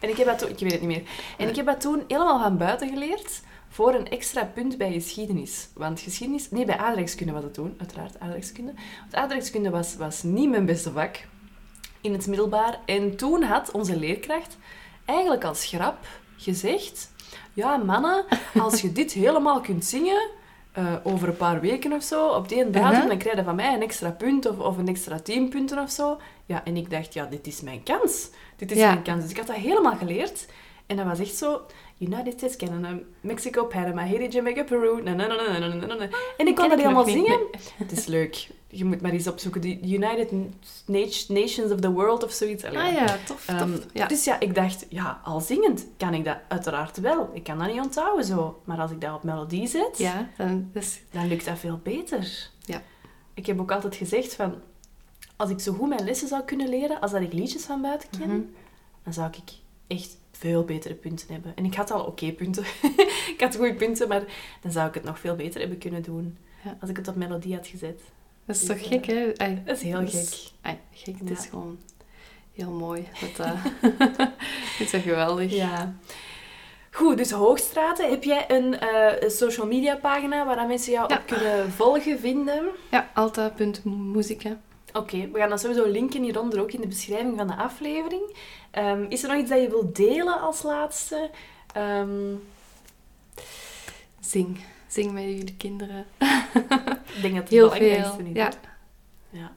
En 0.00 0.08
ik 0.08 0.16
heb 0.16 0.26
dat 0.26 0.38
toen... 0.38 0.48
Ik 0.48 0.58
weet 0.58 0.72
het 0.72 0.80
niet 0.80 0.90
meer. 0.90 1.02
En 1.38 1.48
ik 1.48 1.56
heb 1.56 1.66
dat 1.66 1.80
toen 1.80 2.02
helemaal 2.08 2.40
van 2.40 2.56
buiten 2.56 2.88
geleerd 2.88 3.40
voor 3.72 3.94
een 3.94 4.08
extra 4.08 4.44
punt 4.44 4.78
bij 4.78 4.92
geschiedenis. 4.92 5.68
Want 5.74 6.00
geschiedenis... 6.00 6.50
Nee, 6.50 6.64
bij 6.64 6.76
aardrijkskunde 6.78 7.32
was 7.32 7.42
het 7.42 7.54
toen. 7.54 7.74
Uiteraard, 7.78 8.20
aardrijkskunde. 8.20 8.72
Want 9.00 9.14
aardrijkskunde 9.14 9.70
was, 9.70 9.96
was 9.96 10.22
niet 10.22 10.50
mijn 10.50 10.66
beste 10.66 10.90
vak 10.92 11.16
in 12.00 12.12
het 12.12 12.26
middelbaar. 12.26 12.78
En 12.86 13.16
toen 13.16 13.42
had 13.42 13.70
onze 13.70 13.96
leerkracht 13.98 14.56
eigenlijk 15.04 15.44
als 15.44 15.64
grap 15.66 16.06
gezegd... 16.36 17.10
Ja, 17.54 17.76
mannen, 17.76 18.24
als 18.58 18.80
je 18.80 18.92
dit 18.92 19.12
helemaal 19.12 19.60
kunt 19.60 19.84
zingen... 19.84 20.28
eh, 20.72 20.94
over 21.02 21.28
een 21.28 21.36
paar 21.36 21.60
weken 21.60 21.92
of 21.92 22.02
zo, 22.02 22.28
op 22.28 22.48
die 22.48 22.64
een 22.64 22.72
datum, 22.72 22.90
Uh-huh. 22.90 23.08
dan 23.08 23.18
krijg 23.18 23.36
je 23.36 23.44
van 23.44 23.54
mij 23.56 23.74
een 23.74 23.82
extra 23.82 24.10
punt 24.10 24.46
of, 24.46 24.58
of 24.58 24.76
een 24.78 24.88
extra 24.88 25.18
tien 25.20 25.48
punten 25.48 25.78
of 25.78 25.90
zo. 25.90 26.20
Ja, 26.46 26.64
en 26.64 26.76
ik 26.76 26.90
dacht, 26.90 27.14
ja, 27.14 27.24
dit 27.26 27.46
is 27.46 27.60
mijn 27.60 27.82
kans. 27.82 28.28
Dit 28.56 28.70
is 28.70 28.76
Ja. 28.78 28.92
mijn 28.92 29.02
kans. 29.02 29.22
Dus 29.22 29.30
ik 29.30 29.36
had 29.36 29.46
dat 29.46 29.56
helemaal 29.56 29.96
geleerd. 29.96 30.46
En 30.86 30.96
dat 30.96 31.06
was 31.06 31.18
echt 31.18 31.36
zo... 31.36 31.60
United 32.02 32.32
States, 32.36 32.56
Canada, 32.56 32.98
Mexico, 33.20 33.64
Panama, 33.64 34.06
Haiti, 34.06 34.28
Jamaica, 34.28 34.64
Peru... 34.64 35.02
Na, 35.02 35.12
na, 35.14 35.26
na, 35.26 35.34
na, 35.36 35.58
na, 35.58 35.74
na, 35.74 35.86
na, 35.86 35.94
na. 35.94 36.08
En 36.36 36.46
ik 36.46 36.54
kon 36.54 36.68
dat 36.68 36.78
helemaal 36.80 37.04
zingen. 37.08 37.40
Het 37.76 37.92
is 37.92 38.06
leuk. 38.06 38.48
Je 38.68 38.84
moet 38.84 39.00
maar 39.00 39.10
eens 39.10 39.28
opzoeken. 39.28 39.60
De 39.60 39.80
United 39.80 40.32
Nat- 40.86 41.24
Nations 41.28 41.72
of 41.72 41.80
the 41.80 41.90
World 41.90 42.24
of 42.24 42.32
zoiets. 42.32 42.64
Ah 42.64 42.72
ja, 42.92 43.16
tof. 43.26 43.48
Ehm. 43.48 43.70
Dus 44.08 44.24
ja, 44.24 44.40
ik 44.40 44.54
dacht, 44.54 44.86
ja, 44.88 45.20
al 45.24 45.40
zingend 45.40 45.86
kan 45.96 46.14
ik 46.14 46.24
dat 46.24 46.36
uiteraard 46.48 47.00
wel. 47.00 47.30
Ik 47.32 47.42
kan 47.44 47.58
dat 47.58 47.72
niet 47.72 47.80
onthouden 47.80 48.24
zo. 48.24 48.60
Maar 48.64 48.78
als 48.80 48.90
ik 48.90 49.00
dat 49.00 49.14
op 49.14 49.22
melodie 49.22 49.66
zet, 49.66 49.98
ja, 49.98 50.28
dan 50.36 50.72
dan 51.10 51.28
lukt 51.28 51.44
dat 51.44 51.58
veel 51.58 51.80
beter. 51.82 52.50
Ja. 52.60 52.82
Ik 53.34 53.46
heb 53.46 53.60
ook 53.60 53.72
altijd 53.72 53.94
gezegd 53.94 54.34
van... 54.34 54.54
Als 55.36 55.50
ik 55.50 55.60
zo 55.60 55.72
goed 55.72 55.88
mijn 55.88 56.04
lessen 56.04 56.28
zou 56.28 56.42
kunnen 56.42 56.68
leren, 56.68 57.00
als 57.00 57.10
dat 57.10 57.20
ik 57.20 57.32
liedjes 57.32 57.64
van 57.64 57.80
buiten 57.82 58.08
ken, 58.18 58.28
Mhm. 58.28 58.40
dan 59.04 59.12
zou 59.12 59.28
ik 59.28 59.52
echt 59.86 60.16
veel 60.42 60.64
betere 60.64 60.94
punten 60.94 61.26
hebben. 61.32 61.52
En 61.56 61.64
ik 61.64 61.74
had 61.74 61.90
al 61.90 62.04
oké 62.04 62.32
punten. 62.32 62.64
ik 63.34 63.36
had 63.38 63.56
goede 63.56 63.74
punten, 63.74 64.08
maar 64.08 64.22
dan 64.62 64.72
zou 64.72 64.88
ik 64.88 64.94
het 64.94 65.04
nog 65.04 65.18
veel 65.18 65.34
beter 65.36 65.60
hebben 65.60 65.78
kunnen 65.78 66.02
doen. 66.02 66.36
Ja. 66.64 66.76
Als 66.80 66.90
ik 66.90 66.96
het 66.96 67.08
op 67.08 67.16
melodie 67.16 67.54
had 67.54 67.66
gezet. 67.66 68.00
dat 68.44 68.56
is 68.56 68.64
Dus, 68.64 68.68
toch 68.68 68.86
eh, 68.86 68.92
gek, 68.92 69.06
hè? 69.06 69.32
Ai, 69.36 69.62
Dat 69.64 69.76
is 69.76 69.82
heel 69.82 70.00
dat 70.00 70.10
gek. 70.14 70.50
ai, 70.60 70.78
gek, 70.92 71.14
het 71.18 71.28
Ja. 71.28 71.34
is 71.34 71.46
gewoon 71.46 71.78
heel 72.52 72.70
mooi. 72.70 73.08
Dat, 73.36 73.46
het 74.78 74.92
is 74.92 75.02
geweldig. 75.02 75.52
Ja. 75.54 75.94
Goed, 76.90 77.16
dus 77.16 77.30
Hoogstraten. 77.30 78.10
Heb 78.10 78.24
jij 78.24 78.44
een, 78.48 78.78
eh, 78.78 79.28
social 79.28 79.66
media 79.66 79.96
pagina 79.96 80.46
waar 80.46 80.66
mensen 80.66 80.92
jou 80.92 81.08
Ja. 81.08 81.16
op 81.18 81.26
kunnen 81.26 81.70
volgen, 81.72 82.18
vinden? 82.18 82.68
Ja, 82.90 83.10
alta.muzika. 83.14 84.60
Oké, 84.92 85.28
we 85.32 85.38
gaan 85.38 85.48
dat 85.50 85.60
sowieso 85.60 85.86
linken 85.90 86.22
hieronder, 86.22 86.60
ook 86.60 86.72
in 86.72 86.80
de 86.80 86.86
beschrijving 86.86 87.36
van 87.36 87.46
de 87.46 87.54
aflevering. 87.56 88.36
Ehm, 88.70 89.04
is 89.08 89.22
er 89.22 89.28
nog 89.28 89.38
iets 89.38 89.50
dat 89.50 89.60
je 89.60 89.68
wilt 89.68 89.96
delen 89.96 90.40
als 90.40 90.62
laatste? 90.62 91.30
Ehm, 91.74 92.34
Zing. 94.20 94.58
Zing 94.86 95.12
met 95.12 95.22
jullie 95.22 95.54
kinderen. 95.56 96.06
ik 97.14 97.22
denk 97.22 97.34
dat 97.34 97.42
het 97.42 97.48
Heel 97.48 97.68
belangrijkste 97.68 98.16
veel. 98.16 98.26
is. 98.26 98.32
Ja, 98.36 98.50
ja. 99.30 99.52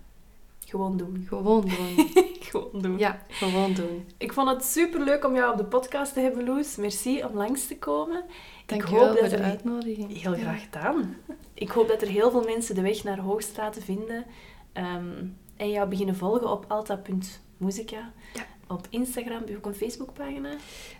Gewoon 0.65 0.97
doen. 0.97 1.25
gewoon 1.27 1.61
doen. 1.61 2.09
Gewoon 2.45 2.81
doen. 2.81 2.97
Ja, 2.97 3.21
gewoon 3.29 3.73
doen. 3.73 4.05
Ik 4.17 4.33
vond 4.33 4.49
het 4.49 4.63
super 4.65 4.99
leuk 5.03 5.25
om 5.25 5.35
jou 5.35 5.51
op 5.51 5.57
de 5.57 5.63
podcast 5.65 6.13
te 6.13 6.19
hebben, 6.19 6.45
Loes. 6.45 6.75
Merci 6.75 7.23
om 7.23 7.35
langs 7.35 7.67
te 7.67 7.77
komen. 7.77 8.23
Dankjewel 8.65 8.99
hoop 9.07 9.11
voor 9.11 9.21
dat 9.21 9.29
de 9.29 9.35
er- 9.37 9.43
uitnodiging. 9.49 10.21
Heel 10.21 10.33
graag 10.33 10.61
gedaan. 10.63 11.17
Ik 11.53 11.69
hoop 11.69 11.87
dat 11.87 12.01
er 12.01 12.07
heel 12.07 12.31
veel 12.31 12.43
mensen 12.43 12.75
de 12.75 12.81
weg 12.81 13.03
naar 13.03 13.19
Hoogstraten 13.19 13.81
vinden 13.81 14.25
ehm, 14.75 15.25
en 15.57 15.69
jou 15.69 15.89
beginnen 15.89 16.15
volgen 16.15 16.51
op 16.51 16.65
alta.musica. 16.67 18.11
Ja. 18.33 18.45
Op 18.67 18.87
Instagram 18.89 19.37
heb 19.39 19.47
je 19.49 19.57
ook 19.57 19.65
een 19.65 19.75
Facebookpagina. 19.75 20.49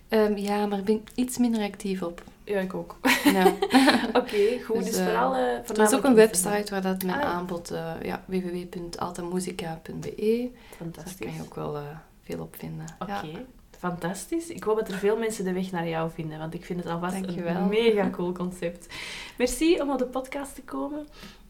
Ehm, 0.07 0.37
ja, 0.37 0.65
maar 0.65 0.77
ik 0.79 0.85
ben 0.85 1.03
iets 1.15 1.37
minder 1.37 1.61
actief 1.63 2.01
op. 2.01 2.23
Ja, 2.43 2.59
ik 2.59 2.73
ook. 2.73 2.97
Oké, 4.13 4.59
goed. 4.65 4.75
Dus, 4.75 4.85
Dus, 4.85 4.95
vooral... 4.99 5.35
eh, 5.35 5.69
Er 5.69 5.81
is 5.81 5.93
ook 5.93 6.03
een 6.03 6.13
website 6.15 6.65
waar 6.71 6.81
dat 6.81 7.03
mijn 7.03 7.17
Ah, 7.17 7.21
ja. 7.23 7.27
aanbod, 7.27 7.71
eh 7.71 7.91
ja, 8.03 8.23
www.altamusica.be. 8.25 9.99
Dus 10.15 10.49
daar 10.51 10.77
Fantastisch. 10.77 11.25
kan 11.25 11.35
je 11.35 11.41
ook 11.41 11.55
wel 11.55 11.75
eh, 11.75 11.83
veel 12.23 12.39
op 12.41 12.55
vinden. 12.59 12.85
Oké, 12.99 13.11
Ja. 13.11 13.23
fantastisch. 13.79 14.47
Ik 14.47 14.63
hoop 14.63 14.77
dat 14.77 14.87
er 14.87 14.97
veel 14.97 15.17
mensen 15.17 15.43
de 15.43 15.53
weg 15.53 15.71
naar 15.71 15.87
jou 15.87 16.11
vinden, 16.13 16.39
want 16.39 16.53
ik 16.53 16.65
vind 16.65 16.83
het 16.83 16.91
alvast 16.91 17.15
een 17.15 17.67
mega 17.69 18.09
cool 18.09 18.31
concept. 18.31 18.87
Merci 19.37 19.81
om 19.81 19.89
op 19.91 19.97
de 19.97 20.05
podcast 20.05 20.55
te 20.55 20.61
komen. 20.61 21.07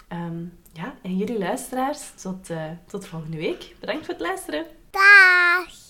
Ehm, 0.07 0.43
ja, 0.73 0.95
en 1.01 1.17
jullie 1.17 1.37
luisteraars, 1.37 2.11
tot, 2.21 2.49
eh, 2.49 2.71
tot 2.87 3.07
volgende 3.07 3.37
week. 3.37 3.75
Bedankt 3.79 4.05
voor 4.05 4.13
het 4.13 4.23
luisteren. 4.23 4.65
Dag. 4.91 5.84